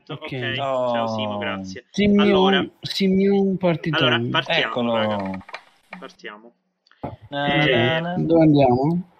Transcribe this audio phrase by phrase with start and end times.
[0.00, 0.22] Perfetto, ok.
[0.22, 0.54] Ok.
[0.54, 1.06] Ciao Oh.
[1.08, 1.84] Simo, grazie.
[1.90, 5.44] Simium, Allora, Simium allora partiamo, raga, Eccolo.
[5.98, 6.54] partiamo.
[7.30, 8.14] Eh.
[8.24, 9.10] Dove andiamo?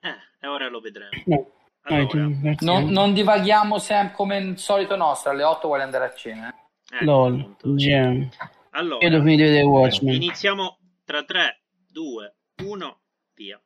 [0.00, 1.10] Eh, e ora lo vedremo.
[1.26, 1.46] No.
[1.82, 2.28] Allora.
[2.60, 6.48] Non, non divaghiamo sempre come il solito nostro, alle 8 vuole andare a cena.
[6.48, 6.96] eh.
[6.96, 7.56] ecco, LOL.
[7.76, 8.28] Gem.
[8.72, 10.14] Allora, Io devo finire Watchmen.
[10.14, 11.60] iniziamo tra 3,
[11.90, 12.34] 2,
[12.64, 13.00] 1,
[13.34, 13.60] via.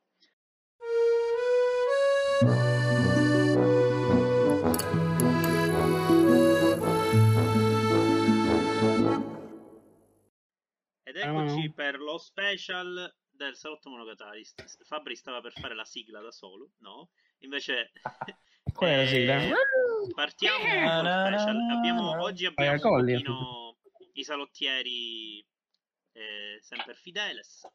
[11.15, 11.73] Ed eccoci Ah.
[11.73, 14.45] per lo special del Salotto Monogatari.
[14.85, 17.11] Fabri stava per fare la sigla da solo, no?
[17.39, 17.93] Invece
[18.73, 19.41] Qual è la sigla?
[19.43, 21.71] eh, Partiamo con lo special.
[21.71, 23.79] Abbiamo, oggi abbiamo pochino
[24.15, 25.39] i salottieri
[26.13, 27.69] eh, sempre fideles.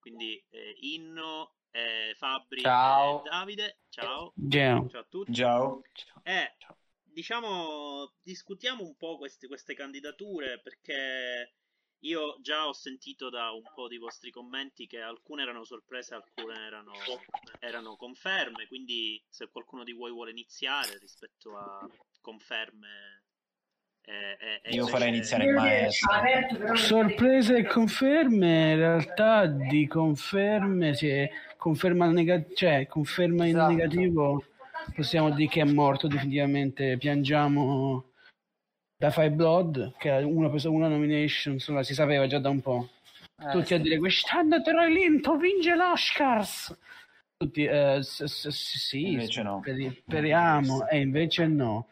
[0.00, 3.24] Quindi eh, Inno, eh, Fabri Ciao.
[3.24, 3.78] e Davide.
[3.88, 4.32] Ciao.
[4.34, 4.88] Gem.
[4.88, 5.32] Ciao a tutti.
[5.34, 5.82] Ciao.
[6.24, 6.56] Eh,
[7.04, 11.54] diciamo, discutiamo un po' queste, queste candidature perché
[12.00, 16.54] io già ho sentito da un po' di vostri commenti che alcune erano sorprese, alcune
[16.66, 16.92] erano,
[17.58, 21.86] erano conferme, quindi se qualcuno di voi vuole iniziare rispetto a
[22.20, 23.24] conferme...
[24.02, 26.74] eh, eh, eh, Io farei iniziare il maestro.
[26.76, 33.72] Sorprese e conferme, in realtà di conferme, se conferma, nega- cioè, conferma in Esatto.
[33.72, 34.44] negativo,
[34.94, 38.09] possiamo dire che è morto definitivamente, piangiamo
[39.00, 42.90] da Five Blood, che ha una, una nomination, insomma si sapeva già da un po'.
[43.42, 46.76] Eh, Tutti a dire quest'anno Troy Linton vince l'Oscars!
[47.38, 49.60] Tutti, eh, s- s- sì, Invece no.
[49.62, 51.86] speri- speriamo, e invece no.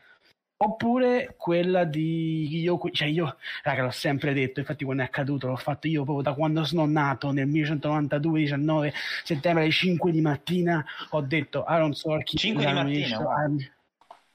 [0.58, 5.56] Oppure quella di io, cioè io, raga, l'ho sempre detto, infatti quando è accaduto l'ho
[5.56, 8.92] fatto io proprio da quando sono nato nel 1992, 19
[9.24, 13.56] settembre alle 5 di mattina, ho detto Aaron Sorkin 5 la di mattina, wow.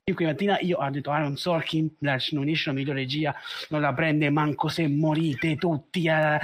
[0.03, 3.33] Ah, 5 di mattina io ho detto Aaron Sorkin la nomination migliore regia
[3.69, 6.35] non la prende manco se morite tutti a,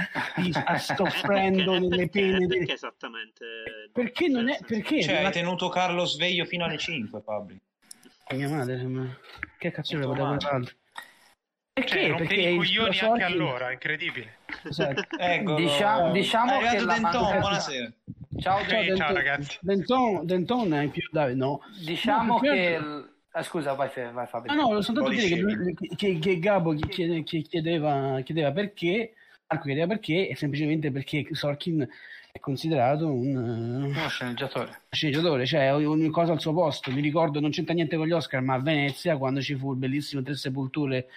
[0.64, 3.44] a soffrendo Perché- nelle perché- pene perché esattamente
[3.92, 7.60] perché non è Cioè, perché Cioè, è- tenuto Carlo sveglio fino alle 5, Fabri.
[8.34, 8.76] mia madre
[9.58, 10.36] che cazzo E volevo
[11.72, 14.38] perché Cioè, perché rompevi i coglioni Sorkin- anche allora, incredibile.
[14.64, 15.02] esatto.
[15.18, 15.54] Ecco.
[15.56, 17.92] Diciamo- diciamo che la Denton, mancanza- buonasera.
[18.38, 18.68] Ciao, ciao.
[18.68, 19.58] ciao, Denton- ragazzi.
[19.60, 22.74] Denton, Denton è più dai no Diciamo No, che...
[22.76, 24.50] altro- eh, scusa, vai, vai Fabio.
[24.50, 29.14] Ah no, lo soltanto dire che, che, che Gabbo chiede- che chiedeva, chiedeva perché,
[29.48, 31.88] Marco chiedeva perché, e semplicemente perché Sorkin
[32.32, 34.70] è considerato un Uno sceneggiatore.
[34.88, 36.90] eh, sceneggiatore, cioè ogni cosa al suo posto.
[36.92, 39.78] Mi ricordo, non c'entra niente con gli Oscar, ma a Venezia, quando ci fu il
[39.78, 41.08] bellissimo Tre Sepulture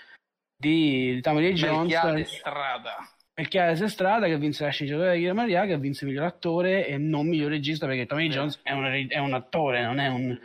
[0.56, 2.96] di, di Lee Jones, Strada.
[3.36, 7.28] Melchiades Estrada che vinse la sceneggiatura di Guillermo Maria, che vinse miglior attore e non
[7.28, 10.40] miglior regista, perché Tommy Jones è un, è un attore, non è un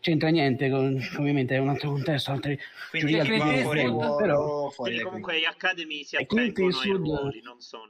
[0.00, 2.58] c'entra niente con, ovviamente è un altro contesto, altri
[2.90, 3.82] Quindi va altrui, fuori
[4.18, 5.04] però- fuori Quindi da qui.
[5.04, 7.88] comunque gli Academy si Clint attengono ai Eastwood- ruoli, non sono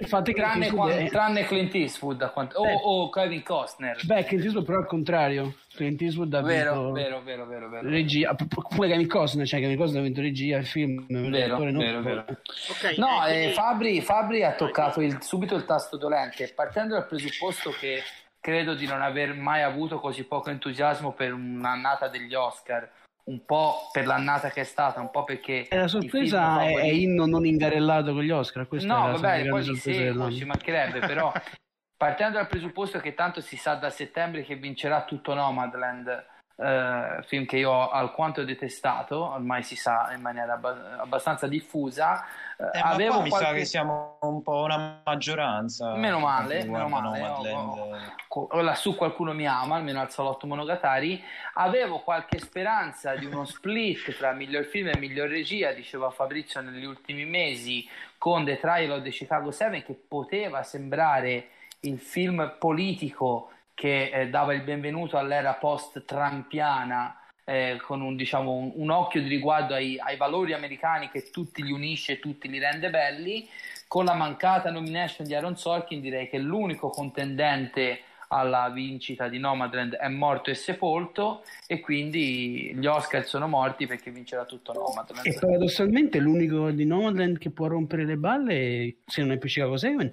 [0.00, 2.80] Infatti, Tranne, è- tranne Clint Eastwood, a quanto- o Eh.
[2.82, 4.00] o Kevin Costner.
[4.04, 5.54] Beh, Clint Eastwood però al contrario.
[5.74, 7.88] Clint Eastwood ha Vero, vinto vero, vero, vero, vero.
[7.88, 11.04] regia, pure Kevin Costner, cioè Kevin Costner ha vinto regia il film.
[11.08, 12.24] Vero, vero, vero.
[12.26, 16.94] Ok, No, eh, eh, quindi- Fabri, Fabri ha toccato il- subito il tasto dolente, partendo
[16.94, 18.00] dal presupposto che
[18.44, 22.86] credo di non aver mai avuto così poco entusiasmo per un'annata degli Oscar,
[23.24, 25.66] un po' per l'annata che è stata, un po' perché...
[25.66, 28.68] E la sorpresa è, è Inno non ingarellato con gli Oscar.
[28.68, 30.30] Questa No, vabbè, poi dell'anno.
[30.30, 31.32] ci mancherebbe, però
[31.96, 37.46] partendo dal presupposto che tanto si sa da settembre che vincerà tutto Nomadland, eh, film
[37.46, 42.24] che io ho alquanto detestato, ormai si sa in maniera abba- abbastanza diffusa,
[42.56, 45.94] eh, Eh, avevo mi sa qualche- che siamo un po' una maggioranza.
[45.96, 50.10] Meno male, per meno male, Nomadland, oh, eh, co- lassù qualcuno mi ama, almeno al
[50.10, 51.22] salotto monogatari.
[51.54, 56.84] Avevo qualche speranza di uno split tra miglior film e miglior regia, diceva Fabrizio negli
[56.84, 61.48] ultimi mesi, con The Trial of the Chicago 7, che poteva sembrare
[61.80, 67.18] il film politico che eh, dava il benvenuto all'era post-trampiana.
[67.44, 71.62] eh, con un, diciamo, un, un occhio di riguardo ai, ai valori americani che tutti
[71.62, 73.46] li unisce tutti li rende belli,
[73.86, 79.94] con la mancata nomination di Aaron Sorkin direi che l'unico contendente alla vincita di Nomadland
[79.94, 85.38] è morto e sepolto e quindi gli Oscar sono morti perché vincerà tutto E Nomadland.
[85.40, 90.12] paradossalmente l'unico di Nomadland che può rompere le balle, se non è più Chicago 7,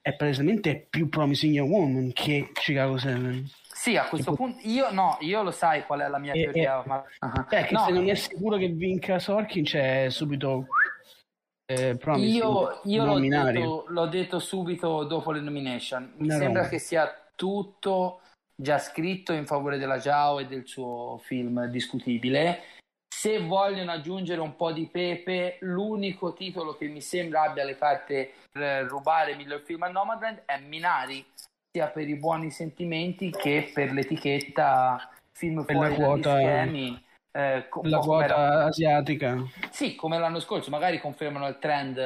[0.00, 3.44] è palesemente più Promising Young Woman che Chicago 7.
[3.74, 6.82] Sì, a questo punto io no, io lo sai qual è la mia E- teoria.
[6.82, 10.66] e- ma- ah, Cioè, che no, se non è sicuro che vinca Sorkin, c'è subito
[11.66, 16.12] eh, Promising Io, io l'ho, detto, l'ho detto subito dopo le nomination.
[16.18, 16.70] Mi Una sembra roba.
[16.70, 18.20] che sia tutto
[18.56, 22.62] già scritto in favore della Giao e del suo film discutibile.
[23.14, 28.32] se vogliono aggiungere un po' di pepe, l'unico titolo che mi sembra abbia le carte
[28.52, 31.24] per rubare miglior film a Nomadland è Minari,
[31.70, 37.02] sia per i buoni sentimenti che per l'etichetta film Per fuori quota- schemi.
[37.32, 39.36] eh, La quota era- asiatica.
[39.70, 41.96] Sì, come l'anno scorso, magari confermano il trend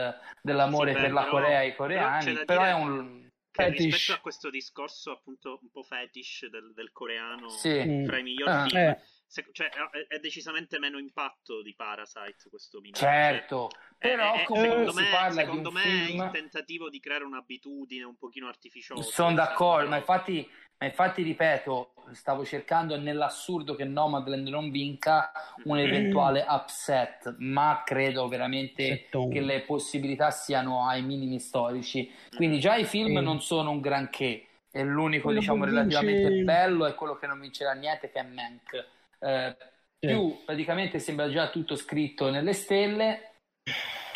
[0.40, 3.27] dell'amore Sì, beh, per la però- Corea e i però coreani, però, dire è un
[3.64, 3.84] Fetish.
[3.84, 8.04] rispetto a questo discorso appunto un po' fetish del, del coreano Sì.
[8.06, 8.66] Tra i migliori Ah.
[8.66, 12.98] film, Eh, se- cioè, è, è decisamente meno impatto di Parasite questo Minari.
[13.04, 15.86] certo, Cioè, però è- è- comunque secondo si me, parla di secondo un me è
[15.86, 19.02] il film tentativo di creare un'abitudine un pochino artificiosa.
[19.02, 25.32] Sono d'accordo, però- ma infatti, ma infatti, ripeto, stavo cercando nell'assurdo che Nomadland non vinca
[25.64, 32.10] un eventuale upset, ma credo veramente che le possibilità siano ai minimi storici.
[32.34, 36.86] Quindi già i film non sono un granché, e l'unico Quello diciamo relativamente vince- bello
[36.86, 38.86] è quello che non vincerà niente, che è Mank.
[39.20, 39.56] Eh,
[39.98, 43.32] più praticamente sembra già tutto scritto nelle stelle.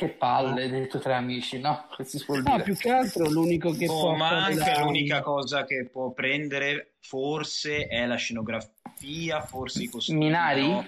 [0.03, 1.87] Che palle, detto tra amici, no?
[1.97, 2.65] Che si suol No, dire.
[2.65, 6.11] più che altro l'unico che Oh, può ma fare anche da- l'unica cosa che può
[6.11, 10.19] prendere forse è la scenografia, forse i costumi.
[10.19, 10.69] Minari?
[10.69, 10.85] no.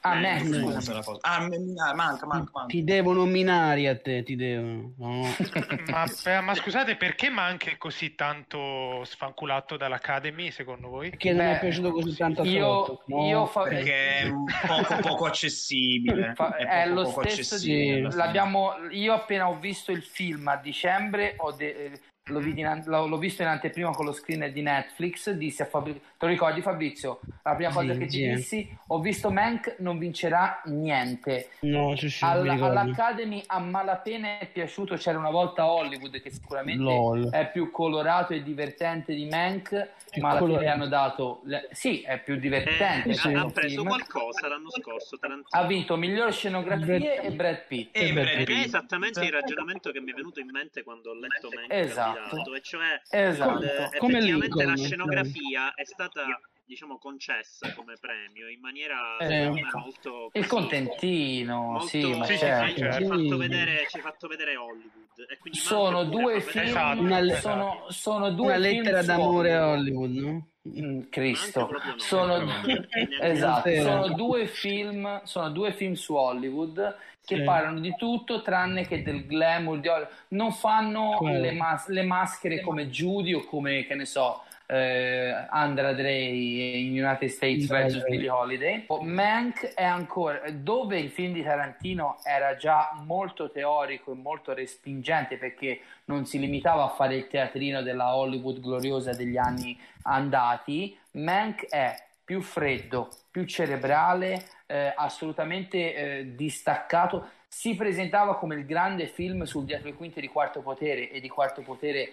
[0.00, 1.02] Ah, Eh, cosa.
[1.22, 1.94] Ah, m- manca,
[2.26, 2.66] manca, manca.
[2.66, 4.92] Ti devono minare a te, ti devono.
[4.98, 5.22] No.
[5.90, 11.10] Ma, ma scusate, perché Mank è così tanto sfanculato dall'Academy, secondo voi?
[11.10, 13.26] Perché non è piaciuto così tanto a io, no?
[13.26, 16.34] io fa- Perché è un poco, poco accessibile.
[16.34, 20.02] fa- è è poco, lo poco stesso accessibile di, l'abbiamo, io appena ho visto il
[20.02, 24.12] film a dicembre ho de- l'ho, vidi in l'ho- l'ho visto in anteprima con lo
[24.12, 27.20] screener di Netflix dissi a Fabrizio te lo ricordi Fabrizio?
[27.42, 28.28] la prima cosa Sì, che ti sì.
[28.34, 32.64] dissi ho visto Mank non vincerà niente No, sì, sì, ricordo.
[32.66, 37.30] all'Academy a malapena è piaciuto c'era una volta Hollywood che sicuramente Lol.
[37.30, 40.74] è più colorato e divertente di Mank Più ma alla fine colorato.
[40.74, 43.32] hanno dato le- sì è più divertente Eh, sì.
[43.32, 43.86] ha, preso film.
[43.88, 45.46] qualcosa l'anno scorso Tarantino.
[45.62, 48.64] ha vinto miglior scenografie Brad- e Brad Pitt E Brad Ed è Pitt.
[48.66, 52.14] esattamente il ragionamento che mi è venuto in mente quando ho letto Mank Esatto.
[52.20, 53.62] Candidato, e cioè Esatto.
[53.62, 56.24] il- Come effettivamente la scenografia è stata
[56.66, 59.78] diciamo concessa come premio in maniera Eh, ecco.
[59.78, 62.74] molto Il contentino, molto- sì, ma sì, certo.
[62.74, 67.00] ci, hai fatto vedere, ci hai fatto vedere Hollywood e quindi Sono due film, Esatto,
[67.00, 70.10] Una le- sono, sono due Una film lettera d'amore a Hollywood.
[70.10, 70.46] No?
[70.68, 72.34] Mm, Cristo, sono,
[73.20, 77.42] esatto, sono due film, sono due film su Hollywood che Sì.
[77.44, 80.12] parlano di tutto tranne che del glamour di Hollywood.
[80.28, 85.92] Non fanno le, mas- le maschere come Judy o come, che ne so, eh, Andra
[85.92, 88.04] Day in United States vs.
[88.04, 88.86] Billie Holiday.
[89.02, 95.36] Mank è ancora dove il film di Tarantino era già molto teorico e molto respingente
[95.36, 100.96] perché non si limitava a fare il teatrino della Hollywood gloriosa degli anni andati.
[101.12, 101.94] Mank è
[102.26, 107.28] più freddo, più cerebrale, eh, assolutamente eh, distaccato.
[107.46, 111.28] Si presentava come il grande film sul dietro le quinte di Quarto Potere e di
[111.28, 112.10] Quarto Potere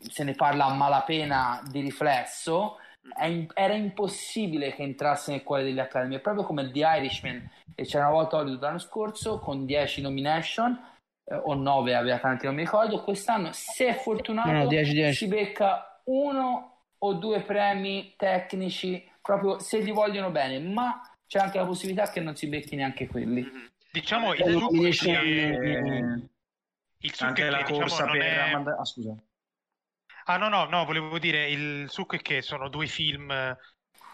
[0.00, 2.78] se ne parla a malapena di riflesso.
[3.54, 8.04] Era impossibile che entrasse nel cuore degli Academy, è proprio come The Irishman, e c'era
[8.06, 10.78] una volta Hollywood l'anno scorso con 10 nomination
[11.24, 13.02] eh, o 9 aveva tanti, non mi ricordo.
[13.02, 15.14] Quest'anno, se è fortunato, No, no, 10, 10.
[15.16, 21.56] si becca uno o due premi tecnici, proprio se li vogliono bene, ma c'è anche
[21.58, 23.40] la possibilità che non si becchi neanche quelli.
[23.42, 23.70] Mhm.
[23.92, 26.26] Diciamo il Eh, succo nomination- è che,
[26.98, 29.14] il succo anche è la che, diciamo, corsa per è- Amanda- Ah, scusa.
[30.30, 33.56] Ah no, no, no, volevo dire, il succo è che sono due film eh,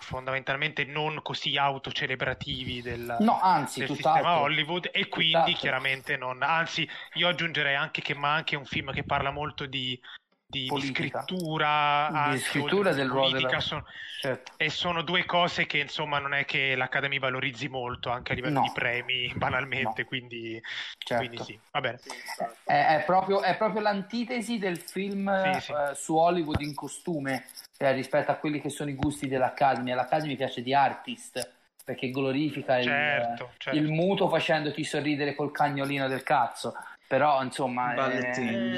[0.01, 5.61] fondamentalmente non così autocelebrativi del, No, anzi, del sistema Hollywood e quindi Tutt'altro.
[5.61, 6.43] chiaramente non...
[6.43, 10.01] Anzi, io aggiungerei anche che Mank è un film che parla molto di,
[10.47, 13.85] di- di scrittura, Di scrittura del ruolo politica, della- sono-
[14.21, 14.53] Certo.
[14.57, 18.61] e sono due cose che insomma non è che l'Academy valorizzi molto anche a livello
[18.61, 18.63] No.
[18.63, 20.07] di premi banalmente, No.
[20.09, 20.61] quindi,
[20.99, 21.25] Certo.
[21.27, 21.99] quindi sì, va bene.
[22.65, 25.73] È, è proprio, è proprio l'antitesi del film Sì, sì.
[25.73, 27.47] eh, su Hollywood in costume
[27.79, 29.91] eh, rispetto a quelli che sono i gusti dell'Academy.
[29.91, 31.53] All'Academy piace di artist
[31.85, 33.79] perché glorifica il, Certo, certo.
[33.79, 36.75] il muto facendoti sorridere col cagnolino del cazzo.
[37.07, 38.33] Però insomma, eh,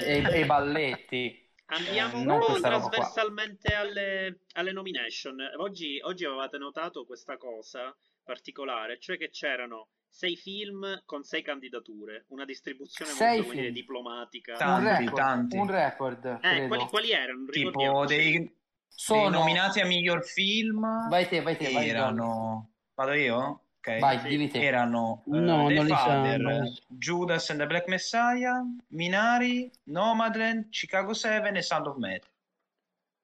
[0.05, 1.43] e, e i balletti.
[1.71, 5.37] Andiamo Eh, un non po' trasversalmente alle, alle nomination.
[5.59, 12.25] Oggi, oggi avevate notato questa cosa particolare, cioè che c'erano sei film con sei candidature,
[12.29, 14.57] una distribuzione Sei molto dire, diplomatica.
[14.57, 15.57] Tanti, un record, tanti.
[15.59, 16.67] un record Eh, credo.
[16.69, 17.45] quali, quali erano?
[17.47, 18.57] Tipo dei, dei
[18.87, 19.29] Sono...
[19.29, 22.73] nominati a miglior film Vai te, vai te, vai erano...
[22.95, 23.68] Vado io?
[23.95, 23.99] Ok.
[24.01, 24.61] Vai, dimmi te.
[24.63, 26.73] Erano eh, No, The non li Father, sanno.
[26.87, 32.29] Judas and the Black Messiah, Minari, Nomadland, Chicago 7 e Sound of Metal.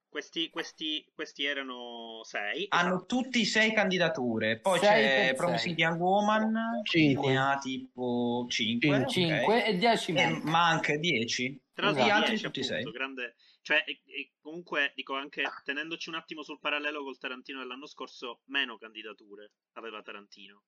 [0.09, 2.67] Questi, questi, questi erano sei.
[2.69, 3.07] Hanno esatto.
[3.07, 4.61] tutti sei candidature.
[4.61, 4.89] Poi Sei
[5.29, 5.77] c'è Promising.
[5.77, 7.33] Young Woman, Cinque.
[7.33, 9.09] ne ha tipo 5, Cinque.
[9.09, 10.41] 5 e 10 meno.
[10.45, 11.61] ma anche 10.
[11.75, 12.07] Tra Esatto.
[12.07, 12.93] Gli altri 10, tutti appunto, sei.
[12.93, 13.35] grande...
[13.65, 18.41] Cioè, e- e comunque, dico anche, tenendoci un attimo sul parallelo col Tarantino dell'anno scorso,
[18.49, 20.63] meno candidature aveva Tarantino.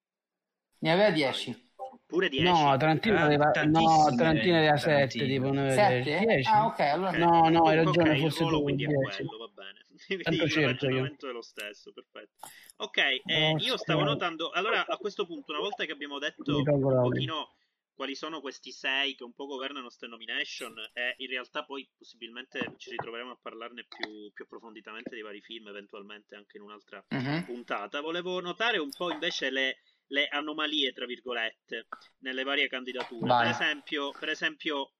[0.79, 1.75] Ne aveva 10.
[2.07, 2.45] Pure 10.
[2.51, 5.27] No, Tarantino Eh, aveva, no, Tarantino aveva 7, Tarantino.
[5.27, 6.19] tipo ne aveva 7?
[6.27, 6.49] 10.
[6.51, 7.11] Ah, ok, allora.
[7.19, 9.25] No, no, hai ragione, ok, il forse ruolo tu, quindi è 10.
[9.27, 9.87] quello, va bene.
[10.23, 10.67] Tanto il cerco io.
[10.69, 12.49] ragionamento è lo stesso, perfetto.
[12.77, 16.65] Ok, eh, io stavo notando, allora a questo punto, una volta che abbiamo detto un
[16.65, 17.03] l'audio.
[17.11, 17.57] pochino
[17.97, 22.75] quali sono questi sei che un po' governano ste nomination e in realtà poi possibilmente
[22.77, 27.45] ci ritroveremo a parlarne più, più approfonditamente dei vari film, eventualmente anche in un'altra Mhm.
[27.47, 28.01] puntata.
[28.03, 31.89] Volevo notare un po' invece le, le anomalie, tra virgolette,
[32.19, 33.29] nelle varie candidature.
[33.29, 33.45] Vai.
[33.47, 34.93] Per esempio, per esempio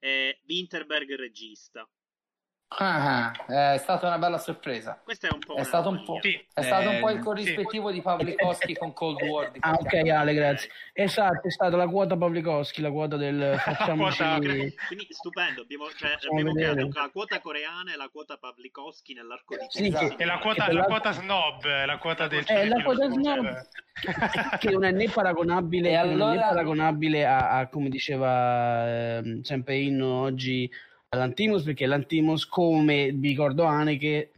[0.00, 1.88] eh, Winterberg regista.
[2.78, 5.00] Ah, ah, è stata una bella sorpresa.
[5.02, 6.40] Questa è un po' È stato un po', Sì.
[6.54, 9.50] è stato un po' Eh, il corrispettivo di Pavlikovski con Cold War.
[9.50, 10.70] di Ah, ok, Ale, grazie.
[10.92, 14.18] Esatto, è stata la quota Pavlikovski, la quota del facciamoci...
[14.22, 14.38] quota-
[14.86, 19.66] Quindi stupendo, abbiamo, cioè, abbiamo creato la quota coreana e la quota Pavlikovski nell'arco di
[19.68, 23.38] Sì, che- E la quota, la quota snob, la quota del Eh, la quota snob.
[23.40, 23.66] snob
[24.60, 29.16] che non è né paragonabile, che non è né allora- paragonabile a, a, come diceva
[29.18, 30.70] ehm, sempre Inno oggi
[31.20, 34.30] all'Antimos perché l'Antimos come vi ricordo anche che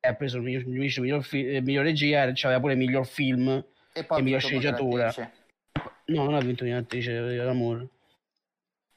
[0.00, 4.04] ha preso il miglior, miglior, fi- eh, miglior regia c'aveva pure il miglior film E
[4.04, 5.12] poi e miglior sceneggiatura.
[6.06, 7.88] no non ha vinto niente attrice l'amore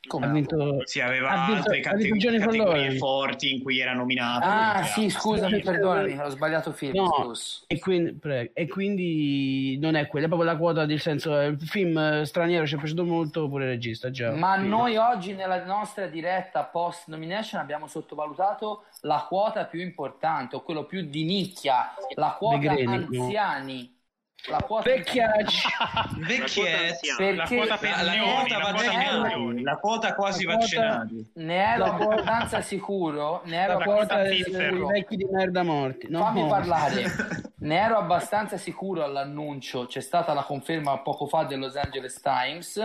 [0.05, 4.45] Come ha vinto Sì, aveva Ha vinto- altre cate- categorie forti in cui era nominato.
[4.45, 6.95] Ah, Cioè, sì, scusami, perdonami, ho sbagliato film.
[6.95, 7.31] No,
[7.67, 8.51] e quindi, prego.
[8.53, 12.25] e quindi non è quella, è proprio la quota del senso eh, il film eh,
[12.25, 16.05] straniero ci è piaciuto molto pure il regista già Ma Quindi- noi oggi nella nostra
[16.07, 22.35] diretta post nomination abbiamo sottovalutato la quota più importante o quello più di nicchia, la
[22.37, 23.29] quota Vegreni, no?
[24.49, 25.67] La quota Vecchiacci.
[26.17, 27.09] Vecchietti.
[27.09, 27.31] anziana.
[27.35, 29.21] La Perché quota La, la pensioni, quota la vaccinati.
[29.21, 29.61] pensioni.
[29.61, 31.31] la quota quasi La quota- vaccinati.
[31.35, 36.07] ne ero La quota- abbastanza sicuro, ne ero la quota dei, vecchi di merda morti
[36.09, 36.19] no?
[36.19, 37.03] Fammi parlare.
[37.63, 42.77] Ne ero abbastanza sicuro all'annuncio, c'è stata la conferma poco fa del Los Angeles Times.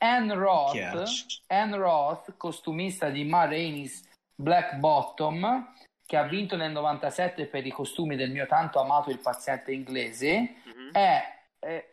[0.00, 1.04] Anne Roth.
[1.46, 4.02] Anne Roth, costumista di Ma Rainey's
[4.34, 5.72] Black Bottom,
[6.04, 10.56] che ha vinto nel 97 per i costumi del mio tanto amato Il paziente inglese,
[10.88, 10.92] Mhm.
[10.92, 11.88] è eh,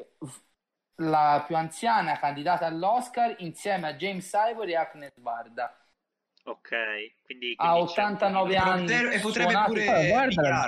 [1.01, 5.77] la più anziana candidata all'Oscar insieme a James Ivory e Agnes Varda.
[6.43, 6.69] Ok,
[7.25, 8.93] quindi, Ha quindi c'è un 89 pochino- anni.
[9.15, 10.67] E potrebbe suonati- pure Ah, guarda.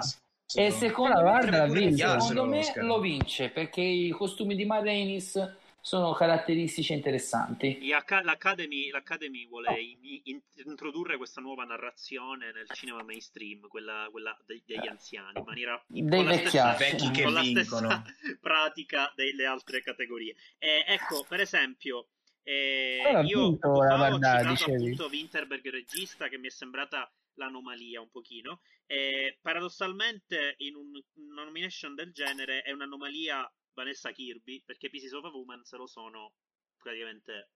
[0.56, 5.56] E secondo me, guarda, pigliarselo secondo me lo vince perché i costumi di Marainis
[5.88, 7.80] sono caratteristiche interessanti.
[7.88, 14.62] L'Academy, l'Academy vuole in- in- introdurre questa nuova narrazione nel cinema mainstream, quella, quella dei-
[14.66, 16.84] degli anziani, in maniera Dei con la stessa- vecchiacci.
[17.08, 17.64] Vecchi che con la vincono.
[17.90, 18.04] stessa
[18.42, 20.36] pratica delle altre categorie.
[20.58, 22.10] E ecco, per esempio,
[22.44, 24.74] eh, io ho citato dicevi.
[24.76, 28.60] appunto Winterberg regista che mi è sembrata l'anomalia un pochino.
[28.86, 35.26] E paradossalmente in un- una nomination del genere è un'anomalia Vanessa Kirby perché Pieces of
[35.26, 36.34] a Woman se lo sono
[36.82, 37.52] praticamente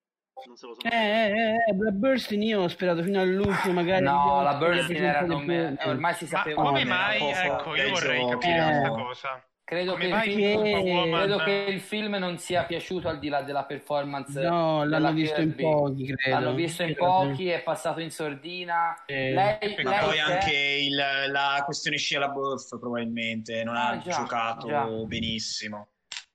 [0.46, 4.04] non se lo sono eh, eh, eh, Black Burstyn io ho sperato fino all'ultimo magari
[4.06, 4.56] No, la
[5.00, 5.90] un era nome, più.
[5.90, 6.62] ormai si Ma sapeva.
[6.62, 7.18] come era mai?
[7.20, 8.64] poco Ecco, io vorrei capire Eh.
[8.70, 9.46] questa cosa.
[9.64, 13.64] Credo Come che, film, credo che il film non sia piaciuto al di là della
[13.64, 14.42] performance.
[14.42, 15.62] no l'hanno visto in Kirby.
[15.64, 19.04] pochi credo L'hanno visto in pochi, è passato in sordina.
[19.06, 23.76] Eh, lei, Ma Ma lei poi c'è- anche il- la questione Shia LaBeouf probabilmente non
[23.78, 24.86] Ah, ha già, giocato già.
[25.06, 25.91] benissimo.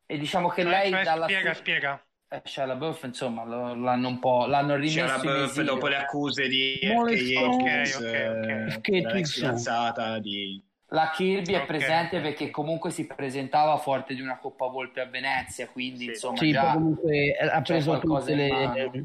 [0.06, 2.06] E diciamo che Cioè, lei cioè, dalla spiega, stu- spiega.
[2.28, 6.78] eh, Shia LaBeouf, insomma, lo- l'hanno un po' l'hanno rimesso Shia dopo le accuse di
[6.84, 7.90] Molestone.
[7.90, 8.80] RK Ok, ok, ok.
[8.80, 11.66] Che la fidanzata di La Kirby è Ok.
[11.66, 16.10] presente perché comunque si presentava forte di una Coppa Volpe a Venezia, quindi Sì.
[16.10, 19.04] insomma sì, già comunque ha preso tutte le,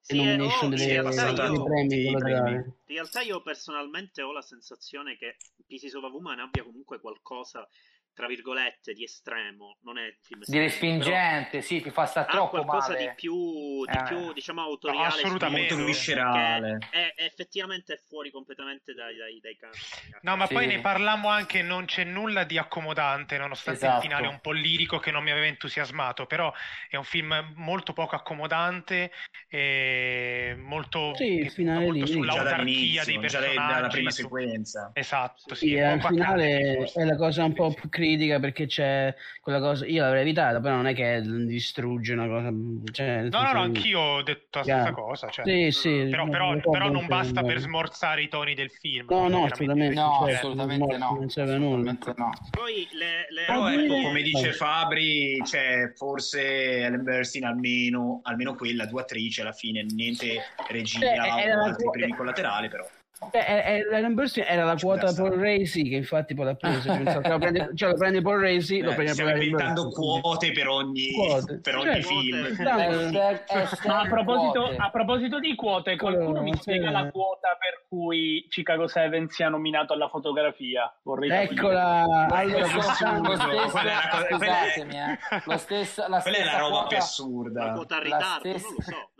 [0.00, 2.50] Sì, eh, nomination oh, delle, è dei io- premi.
[2.54, 7.68] In realtà io personalmente ho la sensazione che Pieces of a Woman abbia comunque qualcosa,
[8.14, 9.78] tra virgolette, di estremo.
[9.82, 12.92] Non è un film di estremo, respingente, sì, ti fa sta però ha troppo qualcosa
[12.92, 13.06] male.
[13.08, 14.02] di più, di Eh.
[14.04, 15.06] più diciamo, autoriale.
[15.06, 15.68] assolutamente.
[15.68, 16.78] spinto, molto viscerale.
[16.90, 19.78] È, è effettivamente fuori completamente dai, dai, dai canoni.
[20.22, 20.54] No, ma Sì.
[20.54, 23.96] poi ne parlammo anche, non c'è nulla di accomodante, nonostante Esatto.
[24.04, 26.52] il finale un po' lirico che non mi aveva entusiasmato, però
[26.88, 29.10] è un film molto poco accomodante
[29.48, 33.88] e molto, Sì, il finale molto già sull'autarchia dei già dai- dalla personaggi.
[33.96, 34.90] prima su- sequenza.
[34.94, 39.60] Esatto, Sì, sì, poco finale è la cosa un po' più critica perché c'è quella
[39.60, 39.86] cosa.
[39.86, 42.50] Io l'avrei evitata, però non è che distrugge una cosa.
[42.92, 45.28] Cioè, no, no, no, anch'io ho detto la stessa cosa.
[45.28, 49.06] Cioè, sì, sì, però, però, però non basta per smorzare i toni del film.
[49.08, 49.94] No, no, assolutamente.
[49.94, 51.16] No, cioè, assolutamente no.
[51.18, 51.96] Non serve nulla.
[52.16, 52.32] No.
[52.50, 53.44] Poi le, le...
[53.46, 59.52] Però ecco, come dice Fabri, cioè, forse Ellen Burstyn almeno, almeno quella, due attrici alla
[59.52, 62.84] fine, niente regia Beh, o altri premi collaterali, però.
[63.30, 67.38] Beh, Ellen Burstyn era la quota Paul Racy che infatti poi l'ha presa cioè, lo
[67.38, 71.60] prende, cioè lo prende Paul Racy lo Eh, prende stiamo inventando quote per ogni, Quote.
[71.60, 72.44] per ogni Cioè, film.
[72.46, 72.68] Esatto.
[72.80, 74.76] Hashtag- hashtag Ma a proposito, quote.
[74.76, 76.92] a proposito di quote, qualcuno Quello- mi spiega sì.
[76.92, 80.92] la quota per cui Chicago 7 sia nominato alla fotografia?
[81.02, 81.30] Vorrei.
[81.30, 85.18] Eccola, allora, Lo stesso- quest'anno- lo stesso- Quella è la cosa- quella è- scusatemi, eh,
[85.44, 87.72] lo stesso, la Quella è stessa la roba più quota, La assurda.
[87.72, 89.10] quota in La ritardo, stessa- non lo so.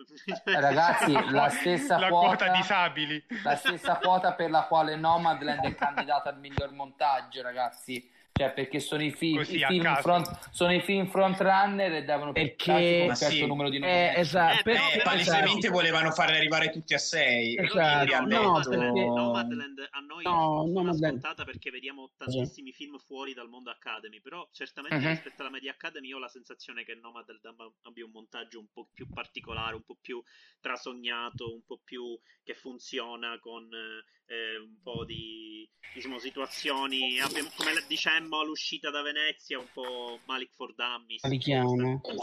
[0.44, 3.24] Ragazzi, la stessa la quota, quota disabili.
[3.42, 8.10] la stessa quota per la quale Nomadland è candidato al miglior montaggio, ragazzi.
[8.34, 12.32] Cioè, perché sono i film, Così, i film front, sono i film frontrunner e devono
[12.32, 13.46] Perché- un certo sì.
[13.46, 14.20] numero di Eh, nomination.
[14.20, 17.58] esatto, Eh, per- però- Eh, però- palesemente volevano farli arrivare tutti a 6.
[17.58, 22.96] Esatto, no, Nomadland, perché- Nomadland a noi No, non è scontata perché vediamo tantissimi film
[22.96, 25.08] fuori dal mondo Academy, però certamente Mhm.
[25.08, 28.66] rispetto alla Media Academy io ho la sensazione che Nomadland abbia- abbia un montaggio un
[28.72, 30.22] po' più particolare, un po' più
[30.60, 33.68] trasognato, un po' più che funziona con
[34.26, 40.54] eh, un po' di diciamo, situazioni, abbiamo- come dicemmo all'uscita da Venezia, un po' Malik
[40.54, 41.20] for Dummies.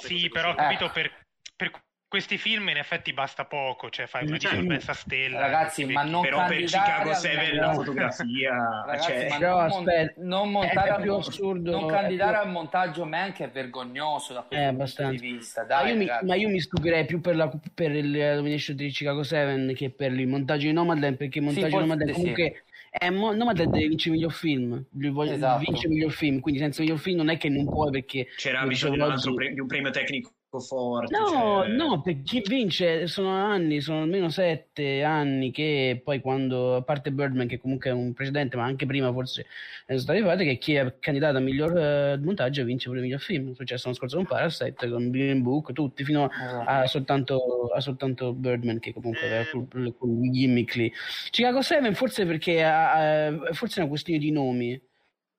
[0.01, 1.71] Sì, però ho capito per, per
[2.09, 4.55] questi film in effetti basta poco, cioè fai una Certo.
[4.55, 5.39] dissolvenza stella.
[5.39, 8.83] Ragazzi, ma non Però per candidare Chicago al 7 miglior- la fotografia...
[8.85, 12.41] Ragazzi, cioè, ma Però non, aspetta, non montare è al più assurdo, non candidare più-
[12.41, 14.73] al montaggio man è vergognoso da questo Eh,
[15.05, 15.61] punto di vista.
[15.61, 18.89] Ma Dai, io, mi, ma io mi stupirei più per la, per il nomination di
[18.89, 22.19] Chicago 7 che per il montaggio di Nomadland perché il montaggio forse di Nomadland sì.
[22.21, 25.59] comunque è mo- Nomadland deve vincere miglior film lui voglio- Esatto.
[25.63, 29.15] vince miglior film quindi senza miglior film non è che non puoi perché c'era bisogno
[29.15, 31.15] di un, pre- di un premio tecnico forte.
[31.15, 31.27] No,
[31.63, 36.81] cioè- no, perché chi vince sono anni, sono almeno sette anni che poi quando, a
[36.81, 39.45] parte Birdman che comunque è un precedente, ma anche prima forse
[39.85, 43.19] è stato arrivato, che chi è candidato a miglior eh, montaggio vince pure il miglior
[43.21, 43.51] film.
[43.51, 46.63] È successo l'anno scorso con Parasite, con Green Book, tutti, fino Esatto.
[46.69, 49.25] a soltanto, a soltanto Birdman che comunque Eh.
[49.27, 50.91] aveva quel, quel gimmick lì.
[51.29, 54.81] Chicago 7 forse perché ha- ha- forse è una questione di nomi.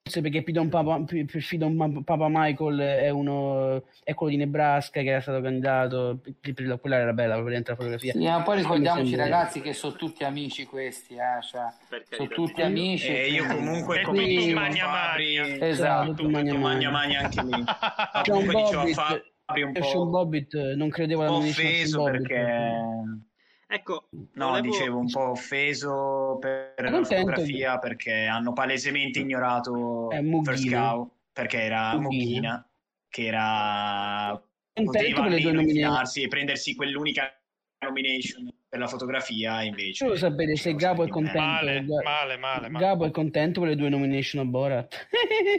[0.02, 5.02] Forse perché Pidon Papa, P- P- Pidon Papa Michael è uno è quello di Nebraska
[5.02, 6.18] che era stato candidato.
[6.40, 8.12] P- P- Quella era bella, la fotografia.
[8.12, 11.66] Sì, ma poi ricordiamoci, ragazzi, che sono tutti amici questi, eh, cioè,
[12.10, 12.64] sono tutti Dio.
[12.64, 13.08] amici.
[13.08, 15.66] E io comunque, come diceva Magna Fabri, Magna.
[15.66, 16.14] Esatto.
[16.14, 17.20] tutto magna magna.
[17.20, 17.64] anche lì.
[18.24, 18.94] Diceva Bobbitt,
[19.44, 23.28] Fabri un po', Bobbitt eh, non credevo di offeso perché...
[23.72, 30.22] Ecco, No, volevo- dicevo un po' offeso per la fotografia perché hanno palesemente ignorato Eh.
[30.42, 32.68] First Cow perché era Mughina.
[33.08, 34.40] Che era
[34.72, 37.32] Contento poteva almeno e prendersi quell'unica
[37.84, 41.40] nomination per la fotografia invece Volevo sapere se non Gabo è contento.
[41.40, 42.84] Male, male, male, male.
[42.84, 45.06] Gabo è contento per le due nomination a Borat.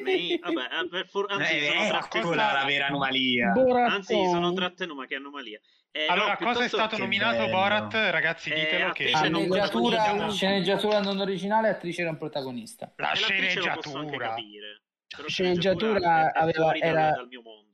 [0.02, 3.92] Mi- vabbè, eh, per for- anzi, Eh, sono trattenuto- la, la vera anomalia Borat.
[3.92, 5.60] Anzi, sono trattenuto, ma che anomalia.
[5.92, 7.52] Eh, no, Allora, cosa è stato che nominato bello.
[7.52, 7.94] Borat?
[7.94, 9.12] Ragazzi, Eh, ditelo che...
[9.12, 12.94] attrice non Sceneggiatura, sceneggiatura non originale, attrice non protagonista.
[12.96, 14.28] La anche sceneggiatura.
[14.30, 14.82] capire.
[15.28, 17.71] Sceneggiatura è aveva- era- dal mio mondo,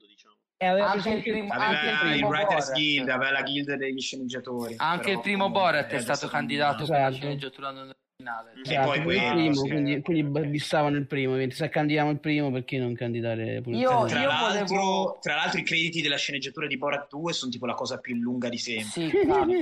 [0.66, 2.72] aveva Anche il primo, aveva anche il il primo Writers Borat.
[2.72, 6.84] Guild aveva la guild degli sceneggiatori Anche però il primo Borat è adesso stato candidato
[6.84, 7.14] per la Esatto.
[7.14, 7.70] sceneggiatura
[8.20, 8.50] originale.
[8.62, 9.68] Sì, Esatto, poi quello, primo, sì.
[9.68, 11.34] quindi, quindi bissavano il primo.
[11.34, 14.04] quindi Se candidiamo il primo, perché non candidare pure il Io-?
[14.06, 17.66] Tra io l'altro, volevo- tra l'altro i crediti della sceneggiatura di Borat 2 sono tipo
[17.66, 18.84] la cosa più lunga di sempre.
[18.84, 19.10] Sì,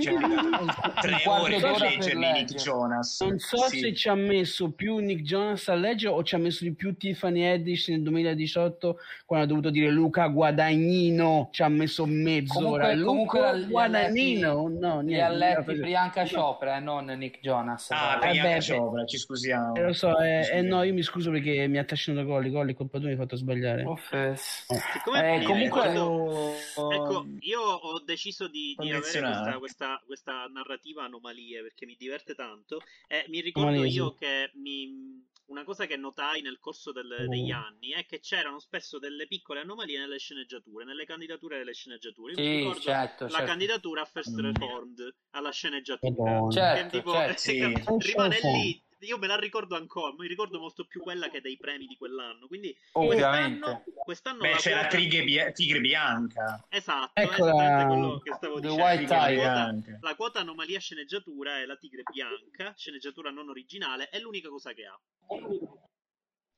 [0.01, 2.55] Cioè, un tre ore per leggerli Nick.
[2.55, 3.21] Jonas.
[3.21, 3.79] Non so Sì.
[3.79, 6.97] se ci ha messo più Nick Jonas a leggere o ci ha messo di più
[6.97, 11.49] Tiffany Haddish nel 2018 quando ha dovuto dire Luca Guadagnino.
[11.53, 12.95] Ci ha messo mezz'ora.
[12.95, 14.69] Comunque, comunque Luca ha Guadagnino?
[14.69, 15.21] No, niente.
[15.23, 17.91] ha non letti Priyanka Chopra e non Nick Jonas.
[17.91, 18.19] Ah,
[18.55, 19.75] Eh, beh, Chopra, ci scusiamo.
[19.75, 22.51] Eh, lo so, eh, eh, no, io mi scuso perché mi ha trascinato Colli.
[22.51, 23.85] Colli, colpa tua, mi hai fatto sbagliare.
[23.85, 24.67] Offes.
[24.93, 30.47] Siccome Eh, mi comunque- Oh, Ecco, io ho deciso di, di avere questa, questa, questa
[30.53, 33.97] narrativa anomalie perché mi diverte tanto e mi ricordo Anomalie, sì.
[33.97, 37.57] io che mi- una cosa che notai nel corso del- degli Oh.
[37.57, 42.33] anni è che c'erano spesso delle piccole anomalie nelle sceneggiature, nelle candidature delle sceneggiature.
[42.33, 43.47] Io mi Sì, ricordo certo, la certo.
[43.47, 44.41] candidatura a First Mm.
[44.41, 46.23] Reformed alla sceneggiatura.
[46.33, 46.51] Madonna.
[46.51, 47.41] Certo, che tipo, certo.
[48.01, 48.13] Sì.
[48.13, 48.85] rimane lì.
[49.07, 52.47] Io me la ricordo ancora, mi ricordo molto più quella che dei premi di quell'anno.
[52.47, 53.61] Quindi Ovviamente.
[53.61, 56.67] quest'anno, quest'anno Beh, la c'è la quota- tigre, bia- tigre bianca.
[56.69, 57.51] Esatto, Eccola.
[57.53, 58.83] esattamente quello che stavo The dicendo.
[58.85, 59.43] White La Tiger.
[59.45, 64.73] quota, la quota anomalia sceneggiatura è la tigre bianca, sceneggiatura non originale, è l'unica cosa
[64.73, 64.99] che ha.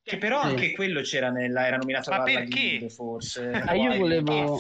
[0.02, 0.46] Che però Sì.
[0.48, 2.78] anche quello c'era nella, era nominato Ma perché?
[2.78, 3.50] Guild, forse.
[3.50, 4.58] Ah, io volevo-?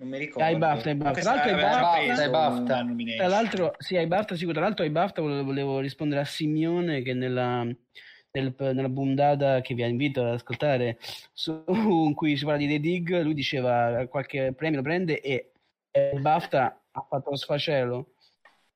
[0.00, 0.44] Non mi ricordo.
[0.48, 1.20] Ai BAFTA, ai BAFTA.
[1.20, 2.86] Tra l'altro ai BAFTA- BAFTA.
[3.16, 7.02] Tra l'altro, sì, ai BAFTA, sì, tra l'altro ai BAFTA volevo, volevo rispondere a Simeone
[7.02, 10.96] che nella, nel- nella puntata che vi invito ad ascoltare
[11.34, 15.52] su, in cui si parla di The Dig, lui diceva qualche premio lo prende e
[15.90, 18.14] eh, il BAFTA ha fatto lo sfacelo.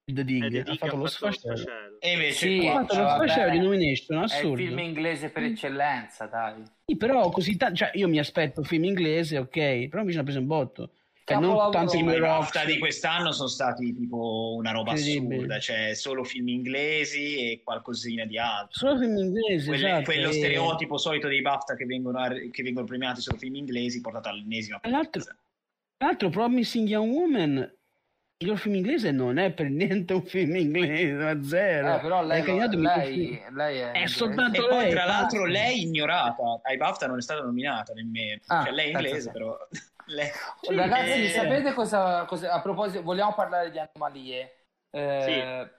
[0.04, 1.56] The Eh, Dig The ha Dig fatto lo fatto sfacelo.
[1.56, 1.96] sfacelo.
[2.00, 4.56] E invece Sì, Ha fatto lo sfacelo di nomination, È il assurdo.
[4.56, 6.62] film inglese per eccellenza, dai.
[6.84, 10.24] Sì, però così tanto, cioè io mi aspetto film inglese, ok, però invece ne ha
[10.24, 10.90] preso un botto.
[11.26, 12.02] Cioè, non tanto i.
[12.20, 18.26] BAFTA di quest'anno sono stati tipo una roba assurda, cioè solo film inglesi e qualcosina
[18.26, 18.68] di altro.
[18.78, 20.02] Solo film inglesi, Quelle- esatto.
[20.04, 24.28] quello e- stereotipo solito dei BAFTA che vengono, che vengono premiati solo film inglesi portato
[24.28, 25.34] all'ennesima Tra l'altro, tra
[25.96, 27.74] l'altro Promising Young Woman,
[28.44, 31.94] il film inglese non è per niente un film inglese, ma zero.
[31.94, 33.56] Eh, però lei, È lei, film.
[33.56, 37.22] lei è, È soltanto E poi lei, tra l'altro lei ignorata, ai BAFTA non è
[37.22, 39.38] stata nominata nemmeno, Ah, cioè lei è inglese te.
[40.04, 40.76] Però lei...
[40.76, 44.64] Ragazzi, Eh, sapete cosa, cosa- A proposito, vogliamo parlare di anomalie?
[44.90, 45.70] Eh,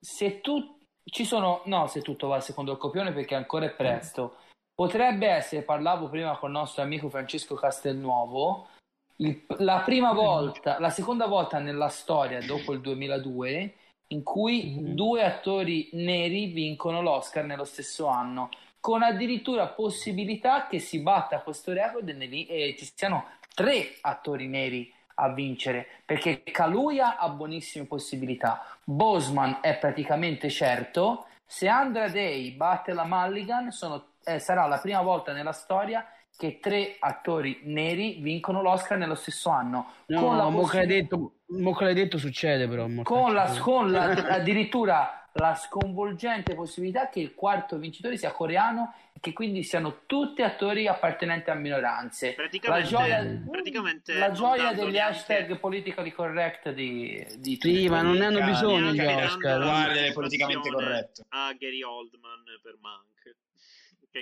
[0.00, 4.36] Se tu ci sono, no, se tutto va secondo il copione perché ancora è presto.
[4.74, 8.68] Potrebbe essere, parlavo prima con il nostro amico Francesco Castelnuovo,
[9.16, 13.74] il- la prima volta, la seconda volta nella storia dopo il 2002
[14.10, 14.94] in cui Mhm.
[14.94, 18.48] due attori neri vincono l'Oscar nello stesso anno,
[18.80, 23.24] con addirittura possibilità che si batta questo record e, ne- e ci siano
[23.58, 31.66] tre attori neri a vincere, perché Kaluuya ha buonissime possibilità, Boseman è praticamente certo, se
[31.66, 36.94] Andra Day batte la Mulligan sono- eh, sarà la prima volta nella storia che tre
[37.00, 39.86] attori neri vincono l'Oscar nello stesso anno.
[40.06, 42.86] No, con la mo che l'hai possi- detto, mo che l'hai detto succede però.
[43.02, 44.04] con, la, con la-
[44.38, 50.42] addirittura la sconvolgente possibilità che il quarto vincitore sia coreano e che quindi siano tutti
[50.42, 52.28] attori appartenenti a minoranze.
[52.28, 58.02] La Praticamente, gioia, praticamente la gioia degli neanche- hashtag politically correct di, di Sì, ma
[58.02, 59.60] non ne hanno bisogno gli Oscar.
[59.62, 61.24] guarda, soddisfazione politicamente corretto.
[61.30, 63.06] a Gary Oldman per Mank.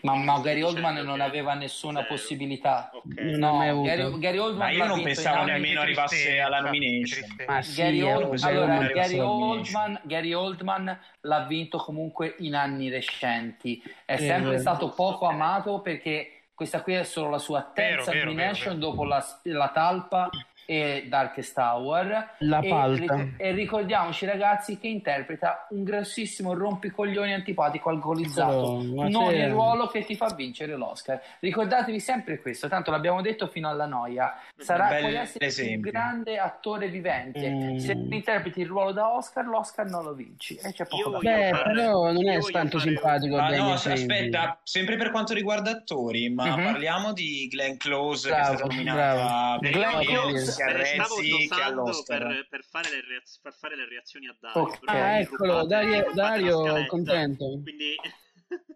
[0.02, 2.12] Ma, ma Gary Oldman non che- aveva nessuna Zero.
[2.14, 2.90] possibilità.
[2.92, 3.18] Ok.
[3.20, 3.82] Non No, avuto.
[3.88, 7.24] Gary, Gary Oldman Ma io non pensavo nemmeno arrivasse alla nomination.
[7.46, 8.78] Ma sì, Gary, eh, Old- allora?
[9.22, 13.82] Oldman, Gary Oldman l'ha vinto comunque in anni recenti.
[14.04, 14.60] È Eh, sempre vero.
[14.60, 18.90] stato poco amato perché questa qui è solo la sua terza Vero, vero, nomination vero,
[18.90, 18.90] vero.
[18.90, 20.28] dopo la, la talpa
[20.66, 22.30] e Darkest Hour.
[22.38, 23.14] La e, palta.
[23.14, 28.82] ric- e ricordiamoci, ragazzi, che interpreta un grossissimo rompicoglioni antipatico alcolizzato.
[28.94, 31.20] Ma non il ruolo che ti fa vincere l'Oscar.
[31.40, 34.34] Ricordatevi sempre questo, tanto l'abbiamo detto fino alla noia.
[34.56, 37.48] Sarà Bel puoi essere il grande attore vivente.
[37.48, 37.76] Mm.
[37.76, 40.56] Se interpreti il ruolo da Oscar, l'Oscar non lo vinci.
[40.56, 41.50] E c'è poco Io da fare.
[41.50, 45.32] Beh, fare- però non è tanto fare- simpatico Ah, Daniel no, aspetta, sempre per quanto
[45.34, 46.64] riguarda attori, ma Mhm.
[46.64, 50.55] parliamo di Glenn Close Bravo, che è stata nominata per Glenn Close.
[50.62, 54.28] A me ne stavo che dosando per, per fare le reaz- per fare le reazioni
[54.28, 54.62] a Dario.
[54.62, 54.78] Ok.
[54.80, 57.44] però Ah, eccolo, Dario, la Dario contento.
[57.62, 57.96] Quindi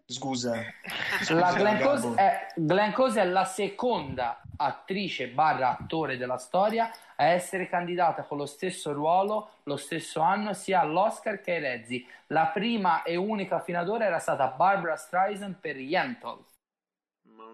[0.05, 0.65] Scusa.
[1.29, 1.77] La Glenn.
[1.77, 8.23] Close, è, Glenn Close è la seconda attrice barra attore della storia a essere candidata
[8.23, 12.05] con lo stesso ruolo lo stesso anno sia all'Oscar che ai Rezzi.
[12.27, 16.43] La prima e unica fino ad ora era stata Barbara Streisand per Yentl.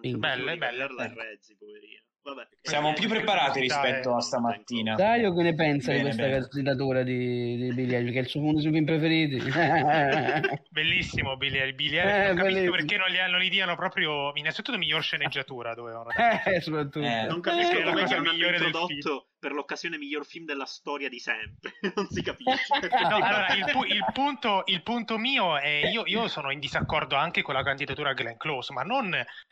[0.01, 1.21] Belle, belle, ecco.
[1.21, 2.01] Rezzi, poverina.
[2.27, 2.47] Vabbè.
[2.61, 4.95] Siamo più preparati rispetto a stamattina.
[4.95, 6.39] Dario, che ne pensa di Bene, questa bene.
[6.49, 9.37] candidatura di, di Eilish, che è il suo uno dei suoi film preferiti?
[10.69, 12.71] Bellissimo Billy Billy Eh, non capisco bellissimo.
[12.71, 16.43] perché non gli, non gli diano proprio innanzitutto miglior sceneggiatura dovevano dare.
[16.55, 17.05] eh, soprattutto.
[17.05, 17.25] Eh.
[17.27, 20.45] Non capisco è la come cosa che hanno migliore del introdotto per l'occasione miglior film
[20.45, 21.73] della storia di sempre.
[21.95, 22.65] non si capisce.
[23.07, 27.15] No, allora il, pu- il punto, il punto mio è io, io sono in disaccordo
[27.15, 29.09] anche con la candidatura a Glenn Close, ma non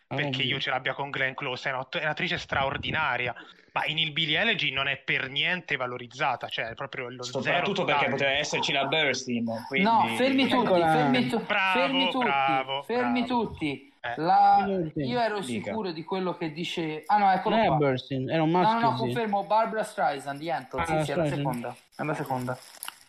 [0.07, 0.45] perché Ovvio.
[0.45, 3.33] io ce l'abbia con Glenn Close, è, un'att- è un'attrice straordinaria,
[3.73, 7.85] ma in il Billie Elegy non è per niente valorizzata, cioè è proprio lo Soprattutto
[7.85, 9.65] zero perché poteva esserci la Burstyn.
[9.67, 9.87] Quindi...
[9.87, 13.47] No, fermi tutti, fermi, tu- Bravo, fermi tutti, bravo, fermi bravo.
[13.49, 13.93] tutti.
[14.05, 14.13] Eh.
[14.21, 14.65] La-.
[14.95, 15.69] Io ero Dica.
[15.69, 17.03] sicuro di quello che dice...
[17.07, 17.75] Ah no, eccolo Non è qua.
[17.77, 19.01] Burstyn, era un No, no, maschio, no, sì.
[19.03, 21.75] confermo, Barbara Streisand, Yentl, Ah, sì, sì, è la seconda.
[21.95, 22.57] È la seconda.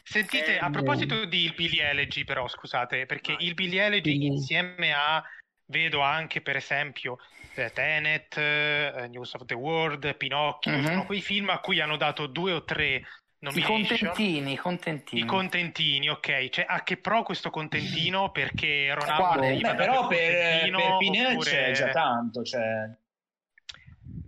[0.03, 3.47] Sentite, a Eh, proposito di il Billie Elegy, però, scusate, perché Vai.
[3.47, 4.27] il Billie Elegy Sì.
[4.27, 5.23] insieme a,
[5.67, 7.19] vedo anche per esempio
[7.57, 10.85] eh, Tenet, eh, News of the World, Pinocchio, Mhm.
[10.85, 13.03] sono quei film a cui hanno dato due o tre
[13.39, 15.21] I contentini, i contentini.
[15.21, 16.49] I contentini, ok.
[16.49, 18.31] Cioè, a che pro questo contentino?
[18.31, 19.57] Perché Ronaldo Quale?
[19.59, 22.43] Beh, però per, per Pinel oppure- c'è già tanto.
[22.43, 22.91] Cioè...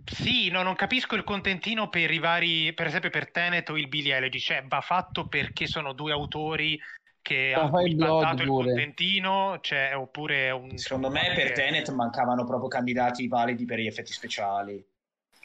[0.05, 3.87] Sì, no, non capisco il contentino per i vari, per esempio per Tenet o il
[3.87, 6.79] Billie Elegy, cioè va fatto perché sono due autori
[7.21, 10.77] che Ma ha fai cui il il contentino, cioè, oppure un...
[10.77, 14.83] Secondo me per che- Tenet mancavano proprio candidati validi per gli effetti speciali.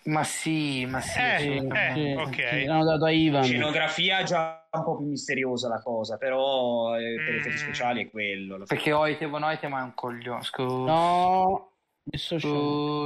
[0.04, 1.18] Ma sì, ma sì.
[1.18, 2.48] Eh, Sì, eh, sì, ok.
[2.48, 3.42] sì, l'hanno dato a Ivan.
[3.42, 7.36] Scenografia è già un po' più misteriosa la cosa, però eh, per Mm.
[7.38, 8.62] effetti speciali è quello.
[8.64, 10.42] Perché Oite Vonoite ma è un coglione.
[10.42, 10.92] Scusa.
[10.92, 12.54] No, dissociato.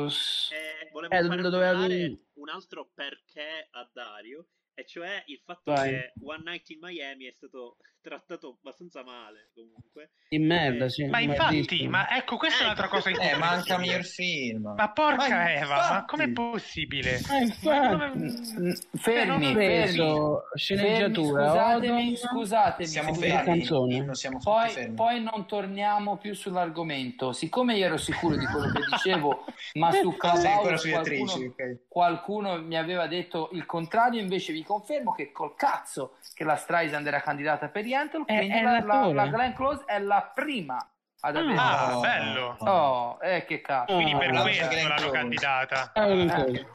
[0.08, 0.54] Scusa.
[0.56, 5.90] Eh, volevo Eh, fare dire- un altro perché a Dario, e cioè il fatto Vai.
[5.90, 7.76] che One Night in Miami è stato
[8.08, 10.12] trattato abbastanza male comunque.
[10.28, 11.04] Di merda, sì.
[11.06, 13.44] Ma infatti, ma ecco, questa è un'altra cosa Eh, interessante.
[13.46, 14.74] manca miglior film.
[14.76, 16.06] Ma porca Ma Eva, ma infatti.
[16.06, 17.20] com'è possibile?
[17.28, 17.96] Ma infatti.
[17.96, 22.88] Ma come- Fermi, preso sceneggiatura, Scusatemi, scusatemi.
[22.88, 24.14] Siamo fermi, canzone.
[24.14, 24.94] siamo tutti Poi, fermi.
[24.94, 27.32] poi non torniamo più sull'argomento.
[27.32, 29.44] Siccome io ero sicuro di quello che dicevo,
[29.74, 31.78] ma su Clubhouse attrici, qualcuno, ok.
[31.88, 37.06] qualcuno mi aveva detto il contrario, invece vi confermo che col cazzo che la Streisand
[37.06, 40.76] era candidata per Yentl, È- quindi è la, la, la Glenn Close è la prima
[41.20, 41.38] ad Ah.
[41.40, 41.56] avere...
[41.58, 42.00] Ah, Oh.
[42.00, 42.56] bello.
[42.60, 43.94] Oh, eh, che cazzo.
[43.94, 45.10] Quindi Ah, per a questo Glenn l'hanno Close.
[45.12, 45.90] candidata.
[45.94, 46.66] Ah, non Eh.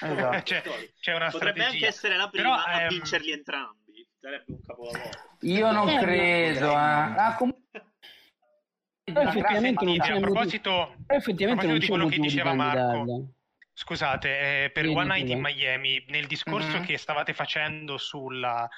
[0.00, 0.42] Esatto.
[0.44, 0.62] C'è,
[1.00, 1.66] c'è una Potrebbe strategia.
[1.66, 4.08] anche essere la prima Però, a ehm, vincerli entrambi.
[4.20, 5.10] Sarebbe un capolavoro.
[5.40, 6.74] Io non Eh, credo, eh.
[6.74, 7.36] Ah.
[9.04, 12.22] Però effettivamente non c'è a proposito, effettivamente a non proposito di c'è quello che motivo
[12.22, 13.28] di diceva Marco.
[13.72, 15.40] Scusate, eh, per One Night in.
[15.40, 16.84] Miami, nel discorso Mhm.
[16.84, 18.68] che stavate facendo sulla,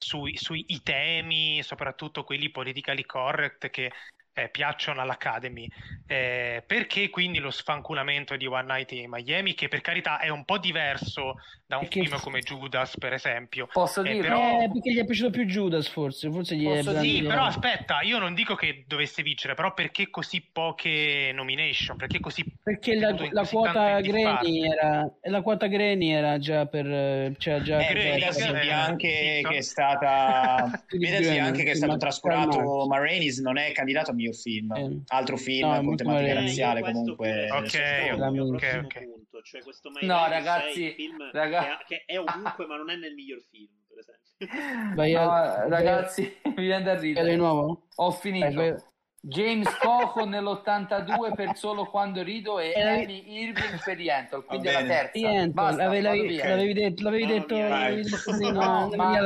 [0.00, 3.92] sui, sui temi, soprattutto quelli politically correct che
[4.32, 5.68] eh, piacciono all'Academy,
[6.06, 10.44] eh, perché quindi lo sfanculamento di One Night in Miami, che per carità è un
[10.44, 13.68] po' diverso da un Perché- film come Judas, per esempio.
[13.72, 14.28] Posso Eh, dire?
[14.28, 16.30] però- Eh, perché gli è piaciuto più Judas, forse.
[16.30, 19.72] Forse gli è Posso piaciuto- Sì, però aspetta, io non dico che dovesse vincere, però
[19.74, 21.96] perché così poche nomination?
[21.96, 27.60] Perché così Perché la, la quota Granny era la quata Granny era già per cioè
[27.60, 31.78] già Eh, vedasi eh, anche sì, che è stata Sì, Grey, anche che è sì,
[31.80, 35.02] stato trascurato Karl Ma Rainey's non è candidato a miglior film Eh.
[35.08, 39.62] altro film No, è con tematica razziale Eh, comunque Ok, è ok, ok, punto, cioè
[39.62, 42.96] questo My No, ragazzi, sei il film raga- che, che è ovunque ma non è
[42.96, 44.28] nel miglior film, per esempio.
[44.96, 46.22] Vai No, ragazzi,
[46.56, 47.36] mi viene da ridere.
[47.36, 47.86] nuovo?
[47.96, 48.54] Ho finito.
[48.54, 48.74] vai.
[49.22, 54.72] James Coco nell'82 per Solo quando rido e Eh, Amy Irving per Yentl, quindi è
[54.72, 55.46] la terza.
[55.48, 57.68] Basta, l'avevi, l'avevi- l'avevi detto, l'avevi No, detto, via.
[57.68, 59.20] l'avevi detto No, ma-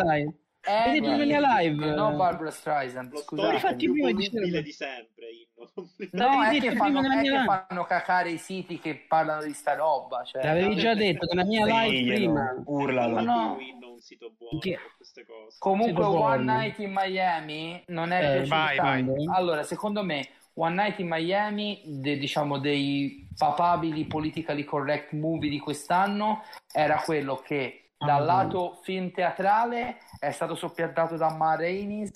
[0.92, 1.94] detto nella mia live.
[1.94, 3.55] No, Barbara Streisand, scusate.
[3.55, 5.70] infatti più prima di dire- di sempre, Inno.
[6.12, 9.53] No, L'avevi è che, prima fanno, è che fanno cacare i siti che parlano di
[9.53, 10.22] sta roba.
[10.24, 12.62] Cioè, L'avevi già detto nella mia live prima.
[12.66, 13.57] urlalo no.
[13.61, 15.57] Inno un sito buono Che- queste cose.
[15.59, 16.53] Comunque, Sito One porno.
[16.59, 19.05] Night in Miami non è Eh, vai, vai.
[19.33, 25.59] Allora, secondo me, One Night in Miami, de- diciamo dei papabili politically correct movie di
[25.59, 32.12] quest'anno, era quello che dal lato film teatrale è stato soppiantato da Ma Rainey's,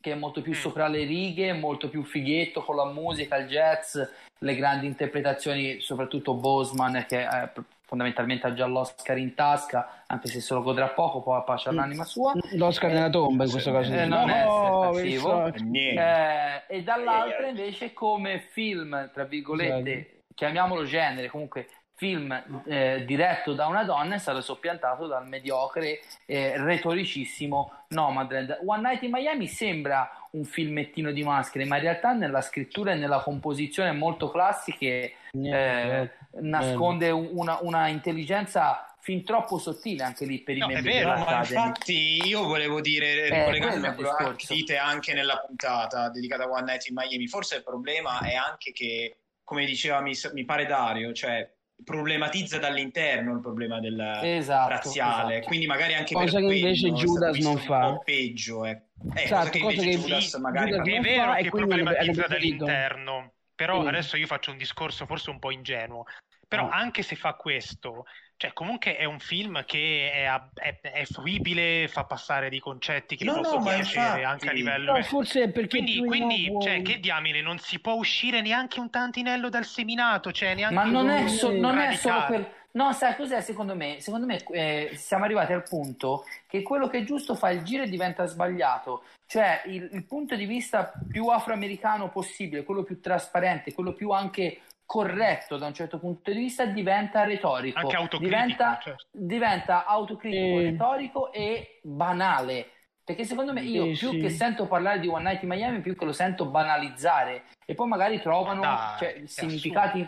[0.00, 0.56] che è molto più Mm.
[0.56, 3.98] sopra le righe, molto più fighetto con la musica, il jazz,
[4.38, 7.50] le grandi interpretazioni, soprattutto Boseman che eh,
[7.82, 12.04] fondamentalmente ha già l'Oscar in tasca, anche se se lo godrà poco, poi pace all'anima
[12.04, 12.34] sua.
[12.52, 13.92] L'Oscar nella tomba in questo caso.
[13.92, 16.64] Eh, non No, E niente.
[16.68, 21.66] Eh, e dall'altra invece come film, tra virgolette, chiamiamolo genere, comunque
[21.98, 28.60] film eh, diretto da una donna è stato soppiantato dal mediocre eh, retoricissimo Nomadland.
[28.64, 32.94] One Night in Miami sembra un filmettino di maschere, ma in realtà nella scrittura e
[32.94, 40.40] nella composizione molto classiche eh, nasconde un- una, una intelligenza fin troppo sottile anche lì
[40.42, 43.84] per i No, è membri vero, No, della ma infatti io volevo dire, Eh, ricollegandomi
[43.84, 44.54] è a il quello che discorso.
[44.54, 48.70] dite anche nella puntata dedicata a One Night in Miami, forse il problema è anche
[48.70, 51.50] che, come diceva mi, mi pare Dario, cioè
[51.84, 55.46] problematizza dall'interno il problema del Esatto, razziale, esatto.
[55.48, 57.98] quindi magari anche Cosa per che quello invece Judas non fa.
[58.04, 58.82] peggio, eh.
[59.14, 60.86] Eh, Esatto, cosa che cosa invece che Judas sì, magari Judas.
[60.86, 63.88] È vero che problematizza dall'interno, però Sì.
[63.88, 66.04] adesso io faccio un discorso forse un po' ingenuo.
[66.48, 66.76] Però Ah.
[66.76, 68.04] anche se fa questo,
[68.38, 73.24] cioè comunque è un film che è, è- è fruibile, fa passare dei concetti che
[73.24, 74.92] No, no, possono ma piacere infatti- anche a livello...
[74.96, 78.90] No, forse perché Quindi, quindi nuovo- cioè, che diamine, non si può uscire neanche un
[78.90, 82.56] tantinello dal seminato, cioè neanche Ma non è, so- non è solo per...
[82.70, 83.96] No, sai cos'è secondo me?
[83.98, 87.82] Secondo me eh, siamo arrivati al punto che quello che è giusto fa il giro
[87.82, 89.02] e diventa sbagliato.
[89.26, 94.60] Cioè il, il punto di vista più afroamericano possibile, quello più trasparente, quello più anche
[94.88, 97.78] corretto da un certo punto di vista diventa retorico.
[97.78, 99.04] Anche autocritico, diventa, certo.
[99.10, 100.64] diventa autocritico, Sì.
[100.64, 102.70] retorico e banale.
[103.04, 104.18] Perché secondo me io Sì, più sì.
[104.18, 107.44] che sento parlare di One Night in Miami, più che lo sento banalizzare.
[107.66, 110.00] E poi magari trovano Dai, cioè, significati.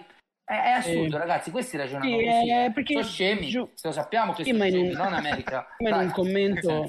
[0.42, 1.18] È, è assurdo, Sì.
[1.18, 2.48] ragazzi, questi ragionano Sì, così.
[2.50, 2.70] eh, eh.
[2.72, 5.66] perché sono scemi, giù- lo sappiamo che Sì, sono in non America.
[5.80, 6.88] ma in un commento-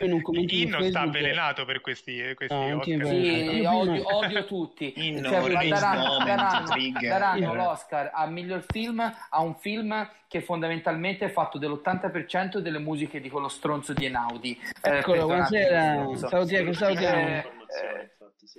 [0.00, 2.98] un Inno sta avvelenato per questi, questi anche Oscar.
[2.98, 4.92] per- Sì, odio, odio tutti.
[5.08, 11.30] Inno, Cioè, daranno, daranno- daranno l'Oscar a miglior film a un film che fondamentalmente è
[11.30, 14.58] fatto dell'80% delle musiche di quello stronzo di Enaudi.
[14.82, 16.28] Eh, Eccolo, perdonatemi, buonasera.
[16.28, 17.18] Salutiamo, salutiamo.
[17.18, 17.44] Eh,
[18.02, 18.58] infatti, sì.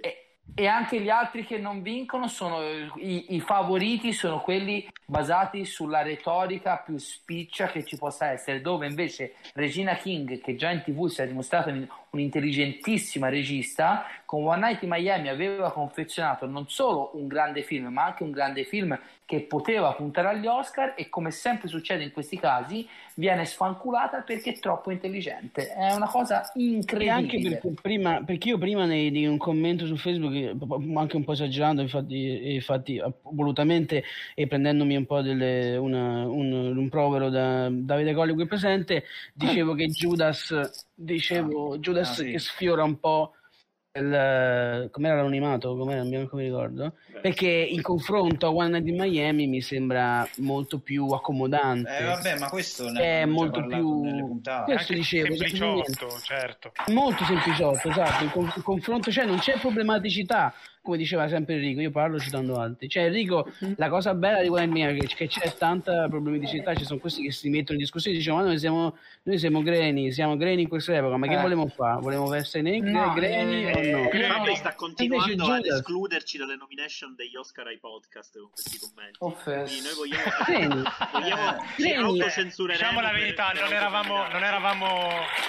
[0.53, 2.61] E, anche gli altri che non vincono sono
[2.95, 8.87] i, i favoriti sono quelli basati sulla retorica più spiccia che ci possa essere dove
[8.87, 11.71] invece Regina King che già in tv si è dimostrata
[12.11, 18.05] un'intelligentissima regista con One Night in Miami aveva confezionato non solo un grande film ma
[18.05, 22.39] anche un grande film che poteva puntare agli Oscar e come sempre succede in questi
[22.39, 25.67] casi viene sfanculata perché è troppo intelligente.
[25.73, 27.11] È una cosa E incredibile.
[27.11, 30.55] anche perché, prima, perché io prima nei- di un commento su Facebook, eh,
[30.95, 34.01] anche un po' esagerando, infatti, e infatti eh, volutamente
[34.33, 39.87] e prendendomi un po' delle, una- un rimprovero da Davide Colli qui presente, dicevo che
[39.91, 42.31] Judas, dicevo, Judas Ah, sì.
[42.31, 43.33] che sfiora un po'
[43.93, 49.47] il, com'era l'anonimato, com'era, non mi ricordo, perché in confronto a One Night in Miami
[49.47, 51.97] mi sembra molto più accomodante.
[51.97, 54.39] Eh, vabbè, ma questo È molto più-.
[54.65, 56.71] Questo dicevo, sempliciotto, certo.
[56.93, 58.23] Molto sempliciotto, esatto.
[58.23, 60.53] Il, con- il confronto c'è, non c'è problematicità,
[60.87, 61.81] come diceva sempre Enrico.
[61.81, 62.87] Io parlo citando altri.
[62.87, 66.73] Cioè, Enrico, la cosa bella di Night è che c'è tanta problematicità.
[66.73, 69.61] Ci sono questi che si mettono in discussione e dicono: Ma noi siamo, noi siamo
[69.61, 71.17] greni, siamo greni in questa epoca.
[71.17, 71.41] Ma che Eh.
[71.41, 71.99] volevamo fare?
[72.01, 74.09] Volevamo essere negri, No, greni eh, o no?
[74.09, 78.39] eh, Fabio no, sta continuando invece ad Judas- escluderci dalle nomination degli Oscar ai podcast
[78.39, 79.17] con questi commenti.
[79.19, 80.83] Quindi noi vogliamo, Greni.
[81.11, 82.75] vogliamo Greni.
[82.77, 84.87] Diciamo la per- verità, per non eravamo, non, eravamo,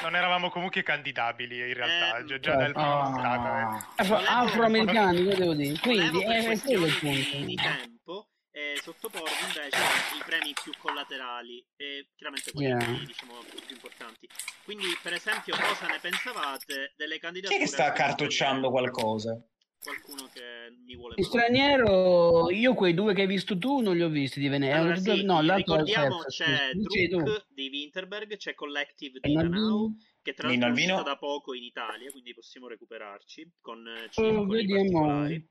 [0.03, 3.05] non eravamo comunque candidabili in realtà, Eh, già, già dal primo Ah.
[3.11, 3.87] puntata.
[3.97, 5.79] Afro- afroamericani, che devo dire?
[5.79, 7.45] Quindi Volevo è, è quello il punto.
[7.47, 9.77] di tempo eh, sottoporre invece
[10.19, 13.05] i premi più collaterali e chiaramente quelli Yeah.
[13.05, 14.29] diciamo più importanti.
[14.65, 17.57] Quindi, per esempio, cosa ne pensavate delle Chi candidature?
[17.57, 19.41] è che sta cartocciando qualcosa?
[19.81, 24.03] Qualcuno che mi vuole Il straniero, io quei due che hai visto tu non li
[24.03, 24.81] ho visti di Venezia.
[24.81, 26.71] Allora, sì, no, l'altro è il ricordiamo terzo, c'è.
[26.75, 29.33] Druk di Winterberg, c'è Collective di?
[29.35, 29.95] Nanau,
[30.29, 31.11] che tra Nino l'altro è uscito Alvino?
[31.15, 34.83] da poco in Italia, quindi possiamo recuperarci con eh, Oh, circoli vediamo.
[35.01, 35.49] particolari.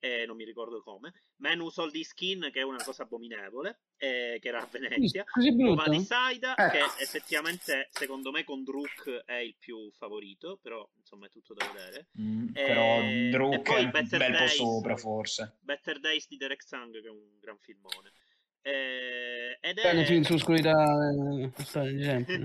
[0.00, 1.12] Eh, non mi ricordo come.
[1.38, 5.24] Menu Soldi Skin, che è una cosa abominevole, eh, che era a Venezia.
[5.24, 5.74] Così brutto?
[5.74, 6.70] Giovanni Saida, Eh.
[6.70, 11.66] che effettivamente secondo me con Druk è il più favorito, però insomma è tutto da
[11.72, 12.08] vedere.
[12.20, 13.00] Mm, Eh, però
[13.48, 14.54] Druk è un Better bel po' Days.
[14.54, 15.56] sopra, forse.
[15.62, 18.12] Better Days di Derek Sang, che è un gran filmone.
[18.60, 20.04] Eh, ed Bene, è...
[20.04, 20.72] film sull'oscurità,
[21.10, 22.38] eh, sto esempio.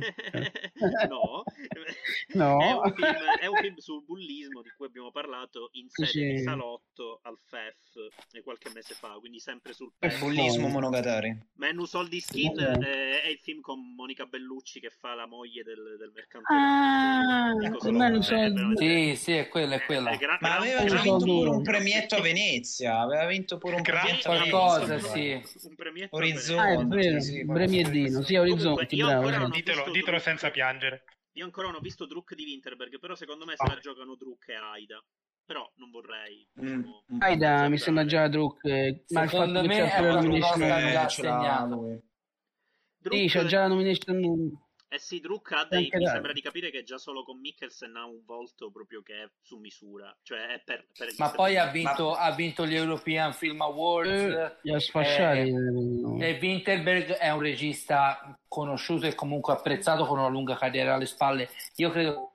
[1.09, 1.43] no,
[2.33, 2.59] No.
[2.61, 6.25] È, un film, è un film sul bullismo di cui abbiamo parlato in serie Sì.
[6.35, 7.95] di salotto al FEF
[8.31, 10.19] eh, qualche mese fa, quindi sempre sul Eh, PEF.
[10.19, 10.73] Bullismo no.
[10.73, 11.37] monogatari.
[11.55, 12.87] Menu Soldi Skin Vabbè.
[12.87, 16.51] eh, è il film con Monica Bellucci che fa la moglie del, del mercante.
[16.53, 17.53] Ah,
[17.91, 20.11] Menu eh, Soldi- però- Sì, sì, è quella, è quella.
[20.11, 22.99] Eh, gra- Ma aveva già vinto pure un premietto a Venezia.
[22.99, 25.41] Aveva vinto pure un premietto a Qualcosa, Venezia.
[25.43, 25.67] sì.
[25.67, 26.61] Un premietto Orizzonte.
[26.61, 29.31] Ah, è Sì, vero, sì, Bremiedino, sì, Comunque, Orizzonti, bravo.
[29.45, 29.49] sì.
[29.51, 31.03] Ditelo, ditelo senza piangere.
[31.33, 33.65] Io ancora non ho visto Druk di Winterberg, però secondo me Ah.
[33.65, 35.03] se la giocano Druk e Aida.
[35.45, 36.47] Però non vorrei.
[36.61, 37.21] Mm, diciamo, mm.
[37.21, 40.07] Aida mi sembra già Druk, eh, ma il Secondo fatto che me c'è è pure
[40.07, 40.59] la nomination...
[43.09, 44.62] Sì, c'è già la nomination...
[44.93, 48.05] Eh sì, Druk ha dei, mi sembra di capire che già solo con Mikkelsen ha
[48.05, 52.13] un volto proprio che è su misura, cioè è per, per Ma poi ha vinto,
[52.13, 54.11] ha vinto gli European Film Awards.
[54.11, 54.71] Eh.
[54.71, 54.79] Eh,
[56.21, 61.49] E Winterberg è un regista conosciuto e comunque apprezzato con una lunga carriera alle spalle.
[61.77, 62.33] Io credo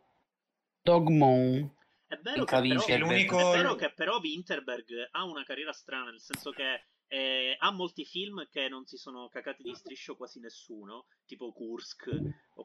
[0.83, 1.77] Dogmon.
[2.09, 6.21] È vero, che però, è l'unico- vero che però Winterberg ha una carriera strana, nel
[6.21, 11.07] senso che eh, ha molti film che non si sono cacati di striscio quasi nessuno,
[11.27, 12.11] tipo Kursk,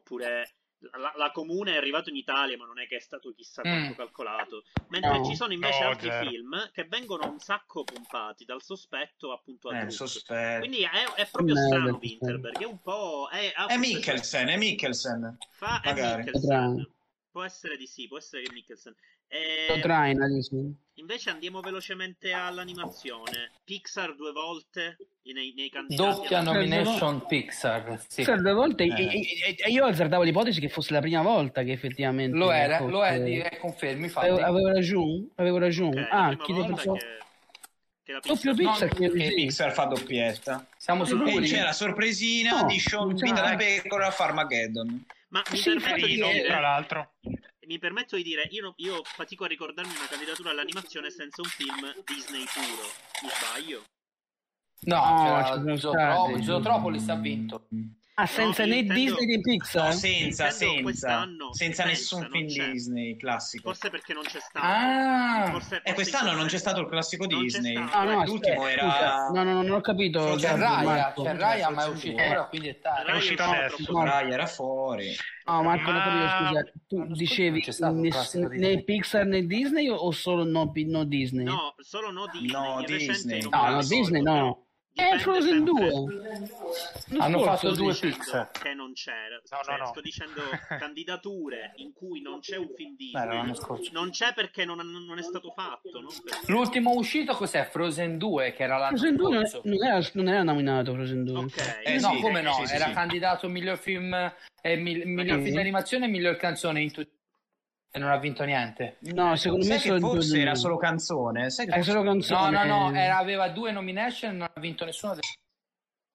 [0.04, 0.54] oppure
[0.98, 3.92] la, la Comune è arrivato in Italia, ma non è che è stato chissà quanto
[3.92, 3.96] Mm.
[3.96, 4.64] calcolato.
[4.88, 5.24] Mentre No.
[5.24, 6.28] ci sono invece No, altri zero.
[6.28, 10.58] film che vengono un sacco pompati dal sospetto appunto a Eh, sospetto.
[10.58, 11.98] Quindi è, è proprio Merda, strano.
[12.02, 13.28] Winterberg, è un po'...
[13.32, 15.38] È, È Mikkelsen, è Mikkelsen.
[15.52, 16.16] Fa, è.
[16.18, 16.90] Mikkelsen.
[17.30, 18.94] Può essere di sì, può essere che Mikkelsen.
[19.34, 20.54] Eh, Lo traina, dici.
[20.94, 23.50] invece andiamo velocemente all'animazione.
[23.64, 26.18] Pixar due volte nei, nei candidati.
[26.20, 28.00] doppia nomination Pixar.
[28.06, 28.22] Sì.
[28.22, 28.92] Cioè, due volte, Eh.
[28.92, 32.78] e- e- e io azzardavo l'ipotesi che fosse la prima volta che effettivamente Lo era,
[32.78, 34.28] fosse- lo è, eh, confermi, infatti.
[34.28, 37.18] avevo, avevo ragione avevo ragione Ok, ah chiede volta proprio che,
[38.04, 39.34] che la doppio Pixar- Pixar No, credo di E sì.
[39.34, 40.66] Pixar fa doppietta.
[40.76, 41.46] Siamo E sicuri?
[41.48, 43.56] c'è la sorpresina No, di Sean mai.
[43.56, 45.04] Pecora a Farmageddon.
[45.30, 47.10] Ma mi Sì, di Carino, tra dire, l'altro.
[47.66, 51.48] Mi permetto di dire, io, no- io fatico a ricordarmi una candidatura all'animazione senza un
[51.48, 52.88] film Disney puro.
[53.22, 53.84] Mi sbaglio?
[54.86, 54.96] No,
[55.62, 56.42] No, Zootropolis, stati.
[56.42, 57.66] Zootropolis ha vinto.
[58.16, 59.86] Ah, senza No, né Nintendo- Disney né Pixar?
[59.86, 62.70] No, senza, Nintendo senza, quest'anno, senza nessun film c'è.
[62.70, 63.62] Disney classico.
[63.70, 64.64] Forse perché non c'è stato.
[64.64, 67.74] Ah, Forse- E forse quest'anno in non c'è stato il classico Disney.
[67.76, 69.28] Ah, no, L'ultimo aspetta, era- scusa.
[69.30, 70.34] No, no, no, non ho capito.
[70.36, 72.28] C'è Raya, c'è Raya, ma è uscito due.
[72.28, 73.06] ora, quindi è tardi.
[73.06, 74.02] Raya uscito adesso.
[74.04, 75.16] Rai era fuori.
[75.46, 76.72] No, Marco, capito, Ma- scusa.
[76.86, 77.62] Tu dicevi
[78.58, 78.82] né.
[78.84, 81.44] Pixar né Disney o solo no, no Disney?
[81.44, 82.50] No, solo no Disney.
[82.52, 83.42] No, Disney.
[83.42, 84.66] No, me no, Disney no.
[84.96, 85.90] Eh, dipende Frozen sempre-
[87.08, 87.18] 2.
[87.18, 88.50] Hanno fatto due Pixar.
[88.52, 89.40] che non c'era.
[89.50, 89.86] No, Cioè, no, no.
[89.90, 90.40] Sto dicendo
[90.78, 93.90] candidature in cui non c'è un film Beh, scorso.
[93.92, 96.00] Non c'è perché non, non è stato fatto.
[96.00, 96.08] No?
[96.22, 97.68] Perché- L'ultimo uscito cos'è?
[97.70, 99.68] Frozen 2, che era l'anno Frozen 2 non, scorso.
[99.68, 101.38] non era, non era nominato Frozen 2.
[101.38, 101.80] Ok.
[101.84, 102.52] Eh, no, sì, come eh, no?
[102.52, 102.92] sì, sì, era sì.
[102.92, 104.14] candidato miglior film,
[104.62, 107.10] eh, miglior film d'animazione e miglior canzone in tutti
[107.96, 108.96] e non ha vinto niente.
[109.12, 110.58] No, secondo me Sai solo forse era 2.
[110.58, 111.48] solo canzone?
[111.50, 112.64] Sai che solo No, canzone.
[112.66, 112.98] no, no, eh.
[112.98, 115.14] era- aveva due nomination e non ha vinto nessuno.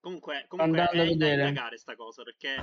[0.02, 1.48] Comunque, comunque Andando è a da vedere.
[1.48, 2.56] indagare sta cosa perché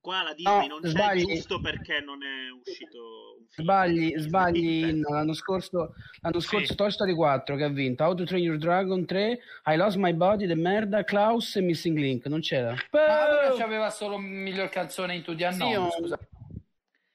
[0.00, 1.24] qua la Disney No, non c'è sbagli.
[1.24, 2.98] giusto perché non è uscito
[3.38, 3.62] un film.
[3.66, 6.46] Sbagli, sbagli no, l'anno scorso, l'anno Sì.
[6.48, 9.96] scorso Toy Story 4 che ha vinto, How to Train Your Dragon 3, I Lost
[9.98, 12.74] My Body, The Merda, Klaus e Missing Link, non c'era.
[12.90, 15.54] Ma allora c'aveva solo miglior canzone in anni.
[15.70, 16.18] Sì, ho- scusa.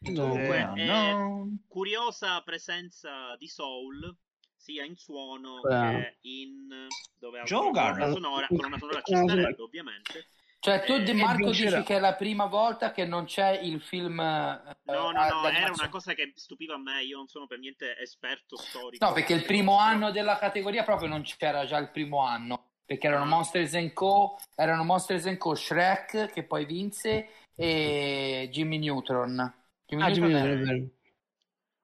[0.03, 1.57] Comunque, Eh, è no.
[1.67, 4.15] curiosa presenza di Soul
[4.55, 5.97] sia in suono Bravo.
[5.97, 6.87] che in
[7.17, 10.27] dove Joe colonna sonora, colonna sonora ci starebbe ovviamente.
[10.61, 11.77] Cioè, tu Di Eh, Marco vincerà.
[11.77, 14.19] dici che è la prima volta che non c'è il film.
[14.19, 17.59] eh, No, no, no, era una cosa che stupiva a me, io non sono per
[17.59, 19.05] niente esperto storico.
[19.05, 22.71] No, perché il primo anno della categoria proprio non c'era già il primo anno.
[22.85, 24.37] Perché erano Monsters Co.
[24.55, 25.55] Erano Monsters Co.
[25.55, 29.53] Shrek, che poi vinse, e Jimmy Neutron.
[29.89, 30.87] Jimmy Ah, Jimmy è- vero.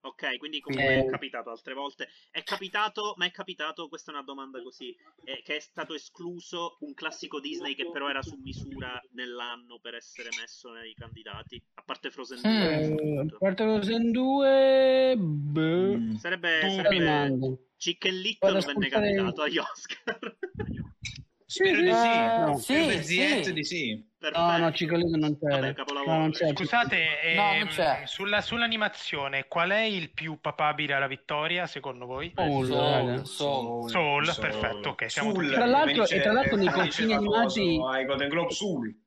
[0.06, 1.00] Ok, quindi comunque Eh.
[1.00, 2.08] è capitato altre volte.
[2.30, 6.78] È capitato, ma è capitato, questa è una domanda così, eh, che è stato escluso
[6.82, 11.82] un classico Disney che però era su misura nell'anno per essere messo nei candidati, a
[11.84, 12.52] parte Frozen 2.
[12.52, 12.62] Mm.
[12.62, 16.16] a questo Eh, a parte Frozen 2, boh, Mm.
[16.18, 17.58] Sarebbe, sarebbe.
[17.78, 20.38] Chicken Little venne ascoltare- candidato agli Oscar.
[21.64, 22.18] Di sì.
[22.20, 23.04] No, Sì, Per sì.
[23.04, 24.14] Ziet di sì.
[24.18, 24.44] Perfetto.
[24.46, 25.60] no, no, Ciccolino non c'era.
[25.74, 26.04] Vabbè.
[26.06, 26.50] No, non c'è.
[26.56, 26.98] Scusate,
[27.36, 28.02] No, non ehm, c'è.
[28.06, 32.32] sulla- sull'animazione, qual è il più papabile alla vittoria secondo voi?
[32.36, 33.24] Soul, Soul, raga.
[33.26, 33.90] Soul.
[33.90, 38.30] Soul, perfetto, ok, siamo Soul, Tra l'altro- e tra l'altro nei cortini animati- ai Golden
[38.30, 39.00] Globe Soul.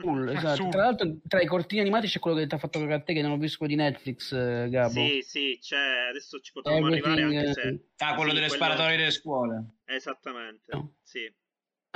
[0.00, 0.62] Cool, esatto.
[0.62, 0.68] Su.
[0.68, 3.14] Tra l'altro, tra i cortini animati c'è quello che ti ha fatto cagare a te,
[3.14, 4.90] che non ho visto di Netflix, eh, Gabo.
[4.90, 7.84] Sì, sì, c'è, adesso ci potremmo arrivare Everything, anche se...
[8.04, 9.64] Ah, quello Sì, delle quello- sparatorie delle scuole.
[9.86, 10.94] Esattamente, No.
[11.02, 11.32] sì.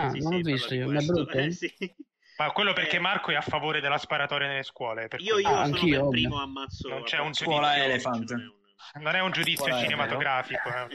[0.06, 1.12] Ah, Sì, non sì, l'ho visto di io, ma è questo.
[1.12, 1.38] brutto?
[1.38, 1.94] Eh, sì.
[2.38, 3.00] Ma quello perché Eh.
[3.00, 5.06] Marco è a favore della sparatoria nelle scuole.
[5.08, 6.08] per Io, io Ah, sono ovvio.
[6.08, 6.88] primo ammazzo.
[6.88, 8.60] Non c'è un Scuola un-
[9.00, 10.68] Non è un giudizio è, cinematografico.
[10.68, 10.86] eh.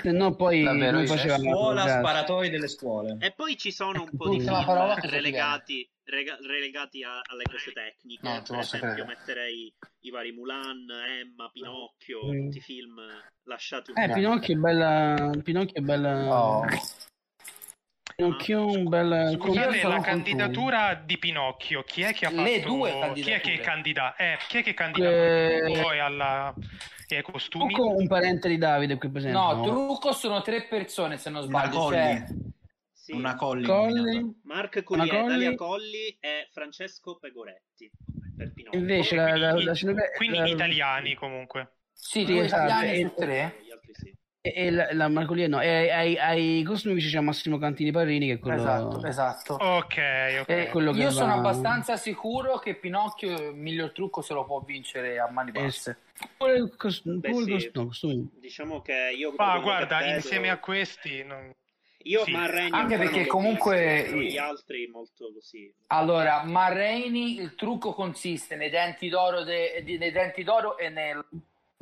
[0.00, 3.16] Se no poi Davvero, lui io- faceva Scuola sparatoi delle scuole.
[3.20, 7.42] E poi ci sono un po' Ecco, di l'ultima film relegati, rega- relegati a- alle
[7.50, 8.26] cose tecniche.
[8.26, 10.86] No, per esempio, metterei i vari Mulan,
[11.20, 12.44] Emma, Pinocchio, Mm.
[12.44, 12.94] tutti i film
[13.44, 14.14] lasciati un Eh, po'.
[14.14, 15.30] Pinocchio è bella.
[15.42, 16.34] Pinocchio è bella.
[16.34, 16.64] Oh.
[18.16, 19.36] Pinocchio è un bel.
[19.40, 22.42] Scusate, la candidatura di Pinocchio, chi è che ha fatto...
[22.42, 24.14] Le due Chi è che candida?
[24.16, 26.54] Eh, chi è che candida Eh, poi alla...
[27.08, 27.72] e ai costumi?
[27.74, 29.36] Poco un parente di Davide qui presente.
[29.36, 31.90] No, trucco sono tre persone se non Una sbaglio.
[31.90, 32.52] Cioè, Colli.
[32.92, 33.12] Sì.
[33.12, 33.66] Una Colli.
[33.66, 34.40] Colli.
[34.44, 35.56] Mark Una Colli, Colli.
[35.56, 37.90] Colli e Francesco Pegoretti
[38.36, 38.78] per Pinocchio.
[38.80, 41.72] Invece la, la, Quindi- la Silve- Quindi la- italiani comunque.
[41.92, 43.54] sì, due esatto, italiani e- su tre.
[44.46, 45.58] E, la, la Marcolino.
[45.62, 48.60] E ai, ai costumi c'è Massimo Cantini Parrini, che è quello.
[48.60, 49.54] Esatto, esatto.
[49.54, 49.96] Ok,
[50.42, 50.48] ok.
[50.50, 54.60] Eh, quello io va- sono abbastanza sicuro che Pinocchio, il miglior trucco, se lo può
[54.60, 55.96] vincere a mani basse.
[56.36, 57.50] Pure il cos- Beh, pure sì.
[57.52, 58.28] cos- no, costumi.
[58.38, 59.32] Diciamo che io...
[59.34, 61.24] Ma guarda, che vedo- insieme a questi...
[61.24, 61.50] non-
[62.02, 62.32] Io sì.
[62.32, 65.72] Ma Rainey Anche perché comunque- visto, gli altri molto così.
[65.86, 71.24] Allora, Ma Rainey, il trucco consiste nei denti d'oro, de- nei denti d'oro e nel-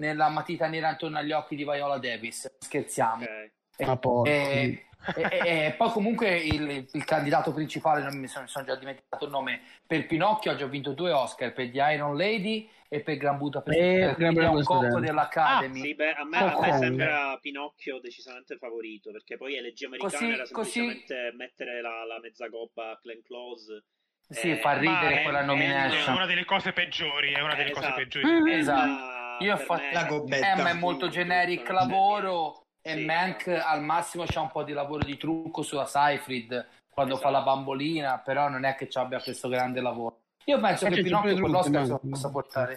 [0.03, 2.53] nella matita nera intorno agli occhi di Viola Davis.
[2.59, 3.23] Scherziamo.
[3.25, 3.87] Ok.
[3.87, 4.29] Ma poi.
[4.29, 4.87] E,
[5.17, 9.25] e- e- e poi comunque il, il candidato principale, non mi sono, sono già dimenticato
[9.25, 13.17] il nome, per Pinocchio ha già vinto due Oscar, per The Iron Lady e per
[13.17, 13.77] Gran Budapest.
[13.79, 15.81] Hotel, Gran quindi è un cocco dell'Academy.
[15.81, 20.33] Sì, beh, a me, a me sembra Pinocchio decisamente favorito, perché poi elegia americana Così-
[20.33, 23.85] era così- semplicemente mettere la, la mezza gobba a Glenn Close.
[24.29, 26.15] Sì, Eh, fa ridere è- quella È nomination.
[26.15, 28.01] una delle cose peggiori, è una delle Eh, cose esatto.
[28.01, 28.53] peggiori.
[28.53, 29.21] Esatto.
[29.43, 30.47] Io ho fatto- me- La gobbetta.
[30.47, 35.05] Emma è molto generic lavoro e Sì, Mank al massimo c'ha un po' di lavoro
[35.05, 39.49] di trucco sulla Seyfried quando fa la bambolina, però non è che ci abbia questo
[39.49, 40.19] grande lavoro.
[40.47, 42.77] Io penso Eh, che c'è Pinocchio quell'Oscar se lo possa portare.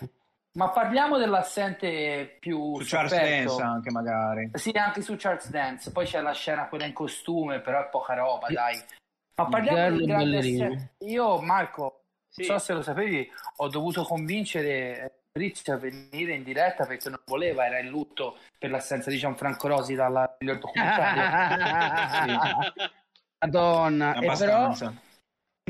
[0.54, 3.48] Ma parliamo dell'assente più Su Charles sofferto.
[3.58, 4.52] Dance anche magari.
[4.54, 5.92] Sì, anche su Charles Dance.
[5.92, 8.80] Poi c'è la scena quella in costume, però è poca roba, dai.
[9.36, 10.66] Ma parliamo Gallo di e grande ballerino.
[10.74, 12.48] asse- Io, Marco, Sì.
[12.48, 17.20] non so se lo sapevi, ho dovuto convincere Fabrizio a venire in diretta perché non
[17.26, 22.72] voleva, era in lutto per l'assenza di Gianfranco Rosi dalla miglior documentario.
[23.46, 24.94] Madonna, e però il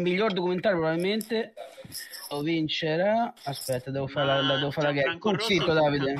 [0.03, 1.53] miglior documentario probabilmente
[2.29, 3.33] lo vincerà.
[3.45, 5.25] Aspetta, devo fare la, la- devo fare la gag.
[5.25, 6.13] Oh, zitto, Davide.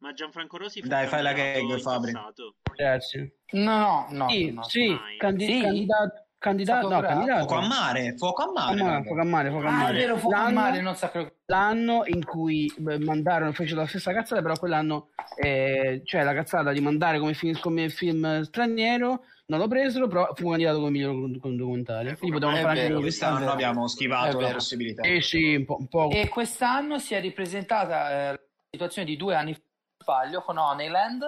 [0.00, 2.12] Ma Gianfranco Rosi Dai, fai la gag, Fabri.
[2.12, 2.56] passato.
[2.76, 3.36] Grazie.
[3.52, 4.28] No, no, no.
[4.28, 4.62] sì, no.
[4.64, 5.16] sì, mai.
[5.16, 5.60] candi- Sì?
[5.62, 7.46] candidato, candidato, no, candidato.
[7.46, 8.78] Fuoco a mare, fuoco a mare.
[8.78, 9.02] raga.
[9.02, 9.98] fuoco a mare, fuoco a Ah, è mare.
[9.98, 11.32] vero, fuoco a L'anno- mare, non sapevo.
[11.46, 16.72] l'anno in cui beh, mandarono, fecero la stessa cazzata, però quell'anno, eh, cioè la cazzata
[16.72, 21.40] di mandare come film, come film straniero, non lo presero, però fu candidato come miglior
[21.40, 22.16] con- documentario.
[22.16, 25.02] Quindi potevamo fare anche vero, noi Quest'anno abbiamo schivato la possibilità.
[25.02, 25.76] Eh sì, un po'.
[25.78, 26.10] Un po'.
[26.10, 28.38] E quest'anno si è ripresentata eh, la
[28.70, 29.60] situazione di due anni fa,
[30.02, 31.24] sbaglio, con Honeyland.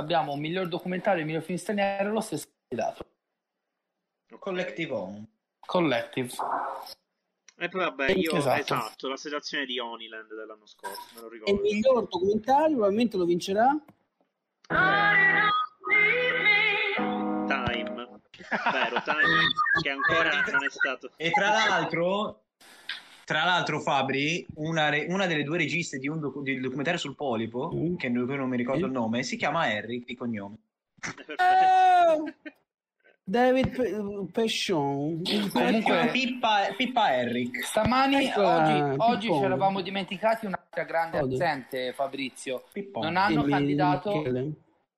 [0.00, 3.04] Abbiamo un miglior documentario e un miglior film straniero, lo stesso candidato.
[4.38, 5.26] Collective Home.
[5.60, 6.30] Collective.
[7.60, 8.60] E poi vabbè, io Esatto.
[8.60, 11.60] esatto, la situazione di Honeyland dell'anno scorso, me lo E il ricordo.
[11.62, 13.76] miglior documentario probabilmente lo vincerà.
[14.66, 15.46] Time.
[18.72, 21.10] Vero, Time che ancora non è stato.
[21.16, 22.44] E tra l'altro,
[23.24, 27.16] tra l'altro Fabri, una, re- una delle due registe di un docu- del documentario sul
[27.16, 27.96] polipo, Mm.
[27.96, 28.86] che non non mi ricordo Sì.
[28.86, 30.56] il nome, si chiama Harry di cognome.
[31.36, 32.34] Eh,
[33.32, 35.20] David Pe- Pescion.
[35.52, 37.62] Comunque- Pippa, Pippa Herrick.
[37.62, 39.38] Stamani, Ecco, oggi, oggi Pippone.
[39.40, 41.34] ci eravamo dimenticati un'altra grande Cosa?
[41.44, 42.64] assente, Fabrizio.
[42.72, 43.04] Pippone.
[43.04, 44.50] Non hanno Dimmi, candidato Michele.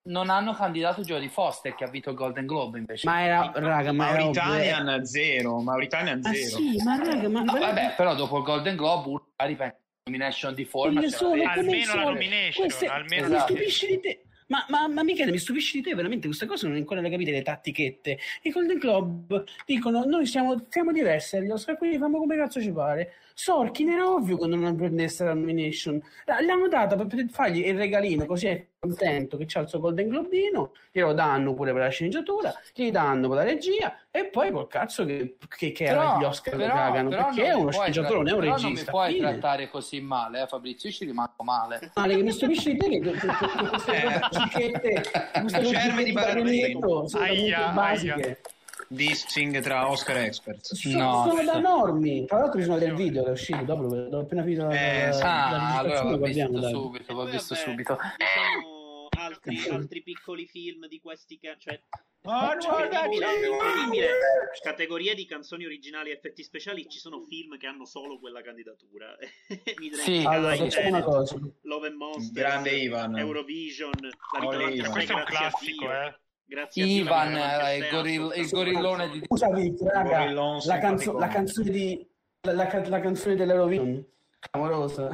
[0.02, 3.08] non hanno candidato Jodie Foster che ha vinto il Golden Globe invece.
[3.08, 4.44] Ma era, raga, ma era ovvio, eh.
[4.44, 6.56] Mauritanian zero, Mauritanian Ah zero.
[6.56, 9.74] sì, ma raga, ma No, vabbè, però dopo il Golden Globe uno pensa
[10.04, 11.50] nomination di forma sono- l'aveva.
[11.52, 14.22] Almeno la nomination, queste- almeno mi la- stupisci di te.
[14.50, 17.30] Ma, ma, ma Michele, mi stupisci di te veramente queste cose non ancora le capite
[17.30, 18.18] le tattichette.
[18.42, 22.72] I Golden Globe dicono noi siamo, siamo diversi agli Oscar, quindi fanno come cazzo ci
[22.72, 23.12] pare.
[23.34, 26.00] Sorkin era ovvio che non prendesse la nomination.
[26.26, 30.08] L'hanno data per, per fargli il regalino, così è contento che c'ha il suo Golden
[30.08, 34.66] Globino, glielo danno pure per la sceneggiatura, gli danno per la regia e poi col
[34.68, 38.28] cazzo che, che, che Però, gli Oscar però- cagano, però perché è uno sceneggiatore, non
[38.28, 38.62] è un regista.
[38.66, 39.28] non mi puoi fine.
[39.30, 41.90] trattare così male, eh, Fabrizio, io ci rimango male.
[41.94, 43.28] male che mi stupisce di te che queste
[44.02, 44.18] Eh.
[44.32, 48.40] logichette di pagamento sono Aia, talmente basiche
[48.92, 50.74] Dissing tra Oscar experts.
[50.74, 53.86] sono, No, sono da normi tra l'altro ci sono del video che è uscito dopo
[53.86, 56.72] dopo appena finito la, Eh, la, Ah, allora l'ho guardiamo, visto dai.
[56.72, 57.98] subito, E l'ho poi, visto vabbè, subito.
[58.16, 61.80] Diciamo altri, altri piccoli film di questi che cioè
[62.22, 64.08] Oh, incredibile, incredibile.
[64.62, 69.16] categorie di canzoni originali e effetti speciali ci sono film che hanno solo quella candidatura
[70.04, 70.22] Sì.
[70.26, 73.16] Allora facciamo una Tenet, cosa Love and Monsters Grande Ivan.
[73.16, 74.90] Eurovision la Ivan.
[74.90, 76.18] Questo è un classico, eh.
[76.50, 80.30] Grazie a Ivan, ritrovata eh, a il, sé, gorill- il gorillone di scusa Vic, raga
[80.64, 82.08] la, canzo- la canzone di
[82.42, 84.04] la, la, la canzone dell'Eurovision
[84.40, 85.10] clamorosa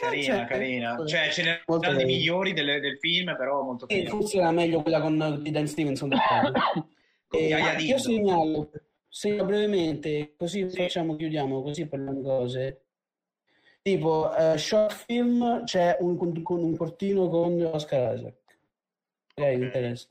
[0.00, 1.04] Carina, Cioè, carina.
[1.06, 2.16] Cioè, ce ne molto sono carina.
[2.16, 4.10] migliori del, del film, però molto E carina.
[4.10, 6.10] forse era meglio quella con di Dan Stevenson
[7.32, 8.70] Eh, Yaya io segnalo,
[9.08, 12.80] segnalo brevemente, così facciamo, chiudiamo, così parliamo cose.
[13.82, 18.34] Tipo, eh, short film, c'è un, con un cortino con Oscar Isaac.
[19.40, 20.06] Ok, mi interessa.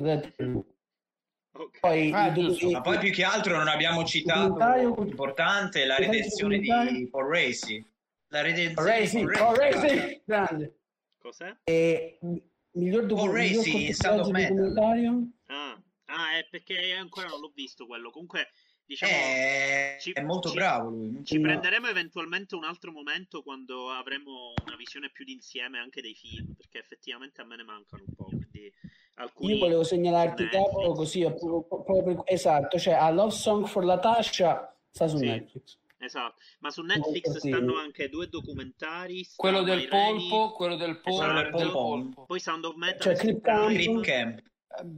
[1.51, 1.79] Ok.
[1.79, 6.59] Poi, Ah, i- Ma poi più che altro non abbiamo citato Documentario- importante la redenzione
[6.59, 7.07] di?
[7.09, 7.83] Paul Racy.
[8.27, 10.21] La redenzione Ray, di Paul Racy.
[10.25, 10.73] grande.
[11.17, 11.53] cos'è?
[11.65, 12.41] E, mi-
[12.73, 14.73] miglior, docu- Paul Racy in Sound of cortometraggio Metal.
[14.73, 15.27] documentario?
[15.47, 18.49] ah, ah è perché ancora non l'ho visto quello comunque
[18.85, 21.23] diciamo È, ci- è molto ci- bravo lui.
[21.25, 21.41] Ci No.
[21.47, 26.77] prenderemo eventualmente un altro momento quando avremo una visione più d'insieme anche dei film, perché
[26.79, 28.25] effettivamente a me ne mancano un po'.
[28.25, 28.71] Quindi
[29.19, 29.53] alcuni...
[29.53, 30.63] Io volevo segnalarti Netflix.
[30.65, 35.25] capo così, proprio- esatto, cioè a Love Song for Latasha sta su Sì.
[35.25, 35.77] Netflix.
[36.01, 37.49] Esatto, ma su Netflix sì.
[37.49, 39.27] stanno anche due documentari.
[39.35, 42.25] Quello del Rainey, polpo, quello del polpo, Quello del polpo.
[42.25, 43.67] Poi Sound of Metal Cioè, Crip Camp.
[43.73, 44.41] Crip Camp.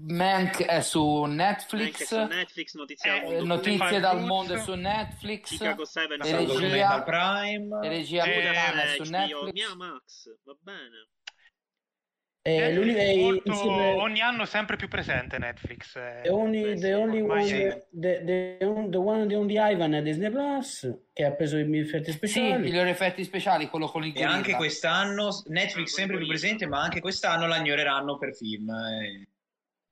[0.09, 4.27] Mank è su Netflix, su Netflix, notizie Eh, al mondo, Notizie dal Roots.
[4.27, 7.87] mondo è su Netflix, Chicago 7 La E Sound of regia- Metal Prime.
[7.89, 9.51] regia Eh, è su HBO, Netflix.
[9.53, 11.07] Mia Max, va bene.
[12.43, 15.95] E Eh, l'uni- e molto- insieme- ogni anno sempre più presente Netflix.
[15.95, 16.21] eh.
[16.23, 17.53] the only, the only one, sì.
[17.91, 18.57] the, the,
[18.89, 22.63] the one, the only Ivan è Disney Plus, che ha preso i effetti Sì, speciali.
[22.63, 24.31] migliori effetti speciali, quello con il E gorilla.
[24.33, 29.27] anche quest'anno Netflix sempre più presente, ma anche quest'anno la ignoreranno per film e,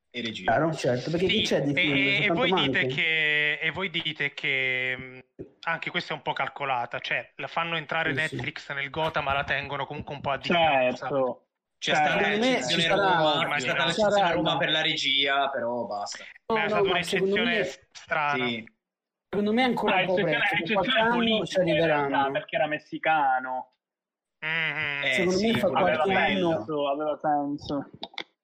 [0.10, 0.52] e regia.
[0.52, 1.96] Chiaro, certo, perché chi Sì, c'è di e, film?
[1.98, 5.24] e Soltanto voi dite che, e voi dite che
[5.68, 8.36] anche questa è un po' calcolata, cioè la fanno entrare Sì, sì.
[8.36, 10.98] Netflix nel Gota, ma la tengono comunque un po' a distanza.
[11.08, 11.44] Certo.
[11.80, 14.58] C'è Cioè, stata secondo me l'eccezione ci sarà- Roma, c'è stata ci l'eccezione sarà- Roma
[14.58, 16.24] per la regia, però basta.
[16.48, 18.46] No, Beh, è no, stata ma secondo un'eccezione me- strana.
[18.48, 18.72] Sì.
[19.30, 22.32] Secondo me è ancora Ah, un po' eccezione, presto, ci arriveranno.
[22.32, 23.72] perché era messicano.
[24.46, 25.04] Mhm.
[25.04, 26.48] Eh, Secondo me sì, fa quello Aveva qualche bello.
[26.50, 27.90] anno- senso, aveva senso.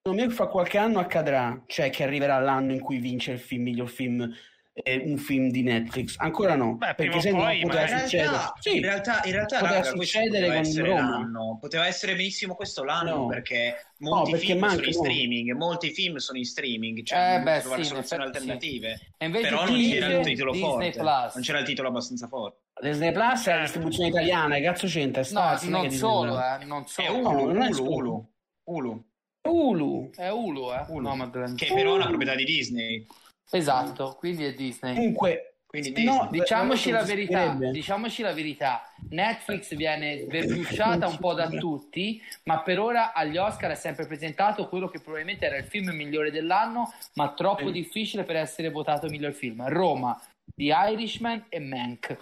[0.01, 3.63] Secondo me fra qualche anno accadrà, cioè che arriverà l'anno in cui vince il film
[3.63, 4.31] miglior film,
[4.77, 6.15] eh, un film di Netflix.
[6.17, 8.29] Ancora no, Beh, perché se no poteva ma- In succedere.
[8.29, 11.09] realtà, Sì, in realtà, in realtà poteva raga, succedere poteva con essere Roma.
[11.09, 11.57] l'anno.
[11.61, 13.25] Poteva essere benissimo questo l'anno No.
[13.27, 15.01] perché molti perché film sono manca- in no.
[15.03, 18.49] streaming, molti film sono in streaming, cioè Eh, beh, trovare sì, in soluzioni effetti sì.
[18.51, 18.99] alternative.
[19.17, 21.33] E invece Però non c'era il titolo Disney forte, Plus.
[21.35, 22.59] non c'era il titolo abbastanza forte.
[22.81, 25.23] Disney Plus è la distribuzione italiana, che cazzo c'entra?
[25.31, 27.21] No, non è solo, eh, non È solo.
[27.21, 27.89] No, Hulu, non è Hulu, solo.
[27.91, 28.29] Hulu,
[28.65, 29.05] Hulu,
[29.47, 30.09] Hulu.
[30.15, 30.83] È Hulu, eh?
[30.89, 31.57] Hulu, Nomadland.
[31.57, 33.05] che però è una proprietà di Disney.
[33.51, 34.95] Esatto, quindi è Disney.
[34.95, 36.29] Comunque, Quindi no.
[36.31, 38.89] Diciamoci la verità, diciamoci la verità.
[39.09, 44.69] Netflix viene sverbucciata un po' da tutti, ma per ora agli Oscar è sempre presentato
[44.69, 49.33] quello che probabilmente era il film migliore dell'anno, ma troppo difficile per essere votato miglior
[49.33, 49.67] film.
[49.67, 50.19] Roma,
[50.55, 52.17] The Irishman e Mank.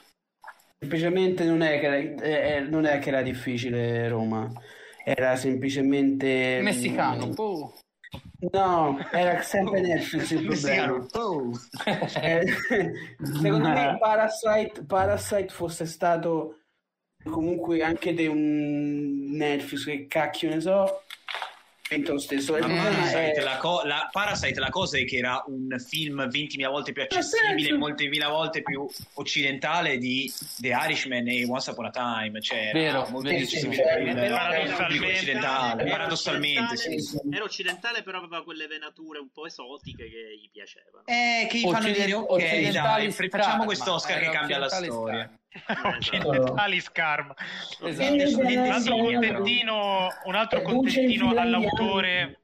[0.79, 4.51] Semplicemente non è che era, eh, eh, non è che era difficile Roma,
[5.03, 6.59] era semplicemente...
[6.61, 7.27] Messicano.
[7.27, 7.73] boh.
[8.51, 11.05] No, era sempre Netflix il problema.
[11.13, 11.51] Oh.
[11.85, 12.45] Eh,
[13.23, 16.57] secondo me Parasite, Parasite fosse stato
[17.23, 21.02] comunque anche di un Netflix, che cacchio ne so,
[22.07, 22.53] lo stesso.
[22.53, 26.69] Ma Parasite, è- la, co- la- Parasite, la cosa è che era un film 20.000
[26.69, 31.89] volte più accessibile, molte mila volte più occidentale di The Irishman e Once Upon a
[31.91, 32.41] Time.
[32.41, 35.81] Cioè, era Vero, molto vero, più accessibile paradossalmente- occidentale.
[35.83, 37.19] era Paradossalmente, occidentale, sì.
[37.31, 41.03] Era occidentale, però aveva quelle venature un po' esotiche che gli piacevano.
[41.05, 45.37] Eh, che gli fanno dire, ok, dai, facciamo questo Oscar che cambia la storia.
[45.83, 47.33] Occidentali scarma.
[47.81, 48.47] Esatto.
[48.47, 50.61] Un altro contentino, un altro
[51.39, 52.41] all'autore,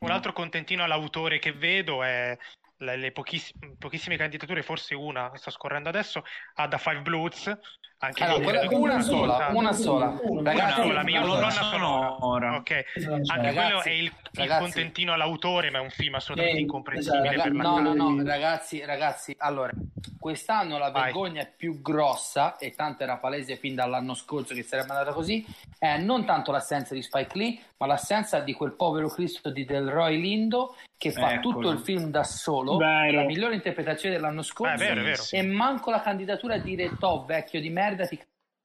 [0.00, 2.36] un altro contentino all'autore che vedo è
[2.78, 7.58] le, pochiss- pochissime candidature, forse una, sto scorrendo adesso, a Da Five Bloods.
[8.00, 10.16] Anche Allora, lì una sola, una sola.
[10.22, 12.16] Una Ragazzi, Una sola, non una sonora.
[12.20, 12.54] sonora.
[12.56, 14.60] Ok, anche quello Ragazzi, è il, il ragazzi.
[14.62, 17.42] contentino all'autore, ma è un film assolutamente Sì, incomprensibile esatto.
[17.48, 19.72] per la no, no, no, ragazzi, ragazzi, allora,
[20.20, 21.04] quest'anno la Vai.
[21.04, 25.44] vergogna più grossa, e tanto era palese fin dall'anno scorso che sarebbe andata così,
[25.76, 30.20] è non tanto l'assenza di Spike Lee, ma l'assenza di quel povero Cristo di Delroy
[30.20, 31.54] Lindo che fa Eccolo.
[31.54, 35.22] tutto il film da solo, la migliore interpretazione dell'anno Eh, scorso, è vero, è vero.
[35.30, 38.20] e manco la candidatura a dire to vecchio di merda, ti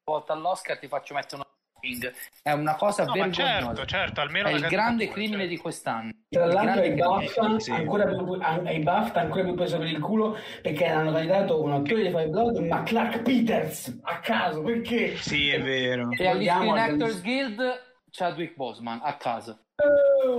[0.05, 1.47] volta all'Oscar ti faccio mettere uno
[1.79, 2.13] ring.
[2.41, 3.59] È una cosa No, ma vergognosa.
[3.59, 5.49] certo, certo, almeno è il grande crimine certo.
[5.49, 6.11] di quest'anno.
[6.29, 6.93] Tra l'altro ai.
[6.93, 7.71] BAFTA sì.
[7.71, 12.01] ancora più, ai BAFTA ancora più preso per il culo perché hanno candidato un attore
[12.03, 16.09] di Five Blood ma Clark Peters a caso perché Sì, è vero.
[16.11, 17.61] E Screen agli- Actors Guild
[18.09, 19.65] Chadwick Boseman a caso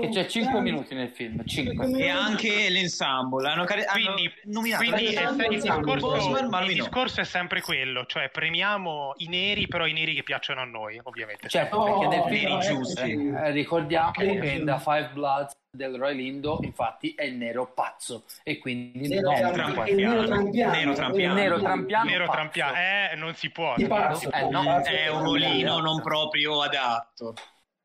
[0.00, 0.62] che c'è 5 dai.
[0.62, 3.48] minuti nel film 5 E anche l'ensemble.
[3.48, 8.30] Hanno, hanno Quindi, nominato quindi il, discorso, Bosman, ma il discorso è sempre quello, cioè
[8.30, 11.48] premiamo i neri, però i neri che piacciono a noi, ovviamente.
[11.48, 13.10] certo Oh, perché nel film neri eh, giusti.
[13.10, 18.24] eh, ricordiamo Neri che da Five Bloods del Roy Lindo infatti è il nero pazzo
[18.44, 19.92] e quindi Nero no, trampiano.
[19.92, 20.72] Nero trampiano.
[20.72, 21.34] Nero trampiano.
[21.34, 23.74] Il nero trampiano Nero eh, non si può.
[23.88, 27.34] Pazzo, Eh, no, pazzo, È un ruolino non proprio adatto.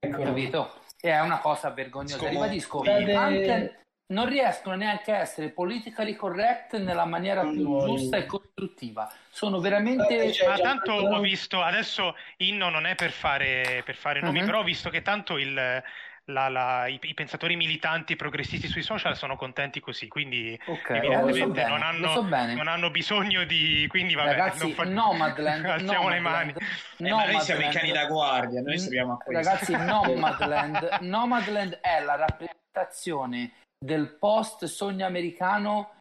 [0.01, 0.21] Ecco.
[0.21, 0.73] capito?
[1.01, 2.33] È una cosa vergognosa Scomodo.
[2.41, 3.73] ribadisco anche
[4.11, 7.85] non riescono neanche a essere politically correct nella maniera più No.
[7.85, 12.95] giusta e costruttiva sono veramente Guardate, c'è- Ma tanto ho visto, adesso Inno non è
[12.95, 14.45] per fare, per fare nomi, Mhm.
[14.47, 15.83] però ho visto che tanto il,
[16.29, 21.61] la- la- i, i pensatori militanti progressisti sui social sono contenti così, quindi Ok, evidentemente
[21.61, 22.21] lo so non, hanno, so
[22.55, 23.85] non hanno bisogno di...
[23.89, 27.07] Quindi vabbè, Ragazzi, non fa- Nomadland, alziamo le Nomadland, mani.
[27.09, 29.49] Eh, ma noi siamo i cani da guardia, noi serviamo a questo.
[29.49, 35.91] Ragazzi, Nomadland, Nomadland è la rappresentazione del post sogno americano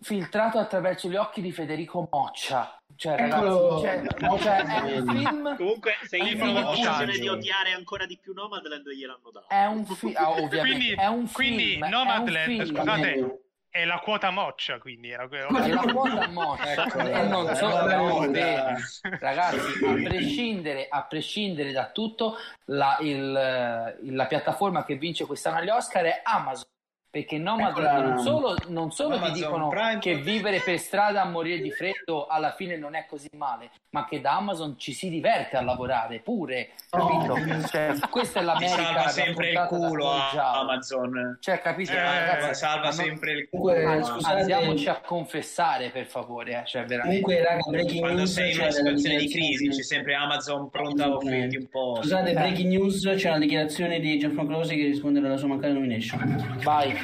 [0.00, 2.76] filtrato attraverso gli occhi di Federico Moccia.
[3.02, 3.82] Cioè, Eccolo.
[3.82, 7.20] ragazzi, cioè, cioè, è un film Comunque, se gli fanno film l'occasione omaggio.
[7.20, 9.46] di odiare ancora di più Nomadland, gliel'hanno dato.
[9.48, 12.64] è un film ovviamente Quindi- è un quindi film, è un Nomadland, film.
[12.76, 13.36] scusate,
[13.70, 17.10] è la quota moccia, quindi era que- è la quota Moccia Eccola.
[17.22, 17.96] e non solo Eccola.
[17.96, 18.76] no, bene.
[19.18, 22.36] ragazzi a prescindere, a prescindere da tutto
[22.66, 26.66] la, il- il- la piattaforma che vince quest'anno agli Oscar è Amazon
[27.12, 28.14] perché Nomadland Eccola.
[28.14, 29.98] non solo, non solo ti dicono Prime.
[29.98, 34.06] che vivere per strada a morire di freddo alla fine non è così male ma
[34.06, 37.32] che da Amazon ci si diverte a lavorare pure capito?
[37.34, 37.66] Oh.
[37.68, 40.58] Cioè, questa è Ti l'America salva sempre il culo a.
[40.60, 41.36] Amazon.
[41.40, 44.04] cioè capito Eh, ragazzi salva sempre il Comunque, culo.
[44.04, 48.50] scusate- andiamoci a confessare per favore eh, cioè veramente comunque raga breaking Quando news sei
[48.52, 51.96] in c'è una situazione di crisi c'è sempre Amazon pronta a offrirti un po'.
[52.00, 52.32] scusate Eh.
[52.32, 57.00] breaking news c'è una dichiarazione di Gianfranco Rosi che risponde alla sua mancata nomination vai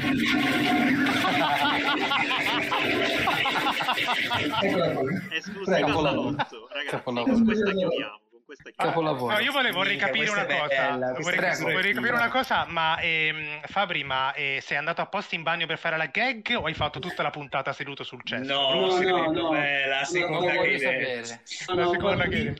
[3.59, 5.03] Eccola qua.
[5.33, 6.03] Esclusiva Prego.
[6.03, 6.89] salotto, ragazzi.
[6.91, 7.33] Capolavoro.
[7.35, 8.21] Con questa chiudiamo.
[8.31, 8.91] Con questa chiudiamo.
[8.91, 9.33] Capolavoro.
[9.35, 10.69] No, io volevo, vorrei Minchia, capire una è cosa.
[10.69, 11.93] bella, vorrei, è vorrei divertente.
[11.95, 15.97] capire una cosa, ma ehm, Fabri, ma eh, sei andato apposta in bagno per fare
[15.97, 18.53] la gag o hai fatto tutta la puntata seduto sul cesso?
[18.53, 19.51] No, No, no, no.
[19.53, 21.41] me la No, seconda voglio che sapere.
[21.69, 22.55] No, La no, seconda che-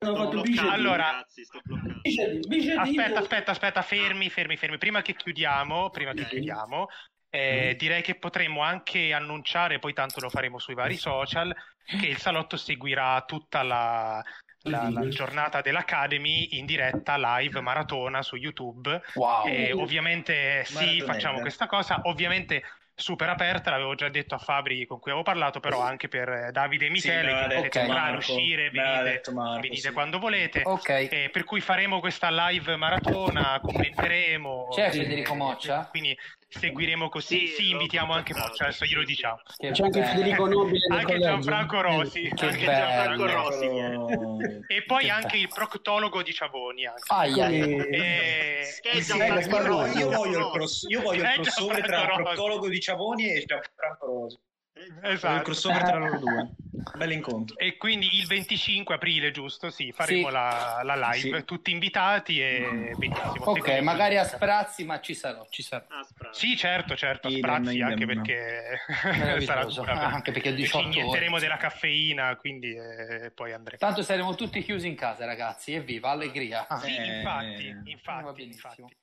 [0.00, 2.00] bi- ho Sto fatto bloccando, bicep- Allora- ragazzi, sto bloccando.
[2.00, 4.78] bicep- bicep- Aspetta, aspetta, aspetta, fermi, fermi, fermi.
[4.78, 6.88] Prima che chiudiamo, prima che chiudiamo,
[7.28, 12.16] eh, direi che potremmo anche annunciare, poi tanto lo faremo sui vari social, che il
[12.18, 14.22] salotto seguirà tutta la,
[14.62, 19.02] la- la giornata dell'Academy in diretta live maratona su YouTube.
[19.14, 19.46] Wow.
[19.46, 22.00] E ovviamente sì, facciamo questa cosa.
[22.04, 22.62] Ovviamente
[23.00, 26.50] super aperta, l'avevo già detto a Fabri con cui avevo parlato, però anche per eh,
[26.52, 29.92] Davide e Sì, Michele, l'aveva che potete detto entrare, uscire, venite, Marco, venite sì.
[29.92, 30.62] quando volete.
[30.64, 30.88] Ok.
[30.88, 34.68] Eh, per cui faremo questa live maratona, commenteremo.
[34.70, 35.88] C'è eh, Federico Moccia?
[35.90, 36.16] Quindi
[36.50, 37.46] seguiremo così.
[37.46, 39.12] Sì, Sì, invitiamo anche Moccia, adesso glielo sì, sì.
[39.14, 39.40] diciamo.
[39.56, 40.12] Che C'è anche bello.
[40.12, 41.18] Federico Nobile Anche.
[41.18, 42.22] Gianfranco Rosi.
[42.34, 42.78] Che Anche bello.
[42.78, 43.64] Gianfranco Rossi.
[43.66, 44.38] Eccolo.
[44.66, 45.42] E poi Che anche bello.
[45.42, 46.86] il proctologo di Ciavoni.
[46.86, 47.02] Anche.
[47.06, 49.98] Aia, Eh, è Sì, Rosi.
[49.98, 52.22] io voglio il, cross- io voglio il Eh, crossover tra Rosi.
[52.22, 54.38] proctologo di Ciavoni e Gianfranco Rosi.
[54.72, 55.42] Voglio il Esatto.
[55.42, 56.54] crossover tra loro due.
[56.96, 57.58] Bello incontro.
[57.58, 59.68] E quindi il 25 aprile, giusto?
[59.68, 60.32] Sì, faremo Sì.
[60.32, 61.44] La, la live, Sì.
[61.44, 63.44] tutti invitati e benissimo.
[63.44, 65.84] Ok, magari a sprazzi, ma ci sarò, ci sarò.
[65.88, 66.06] Ah.
[66.32, 67.88] Sì, certo, certo, Idem, sprazzi idem.
[67.90, 69.44] anche perché Meraviglioso.
[69.44, 69.92] sarà dura.
[69.98, 71.40] per- Anche perché e 18 ci inietteremo ore.
[71.42, 73.78] della caffeina, quindi eh, poi andremo.
[73.78, 75.74] Tanto saremo tutti chiusi in casa, ragazzi.
[75.74, 76.66] Evviva, allegria.
[76.80, 78.88] Sì, Eh, infatti, Va infatti, benissimo.
[78.88, 78.98] infatti.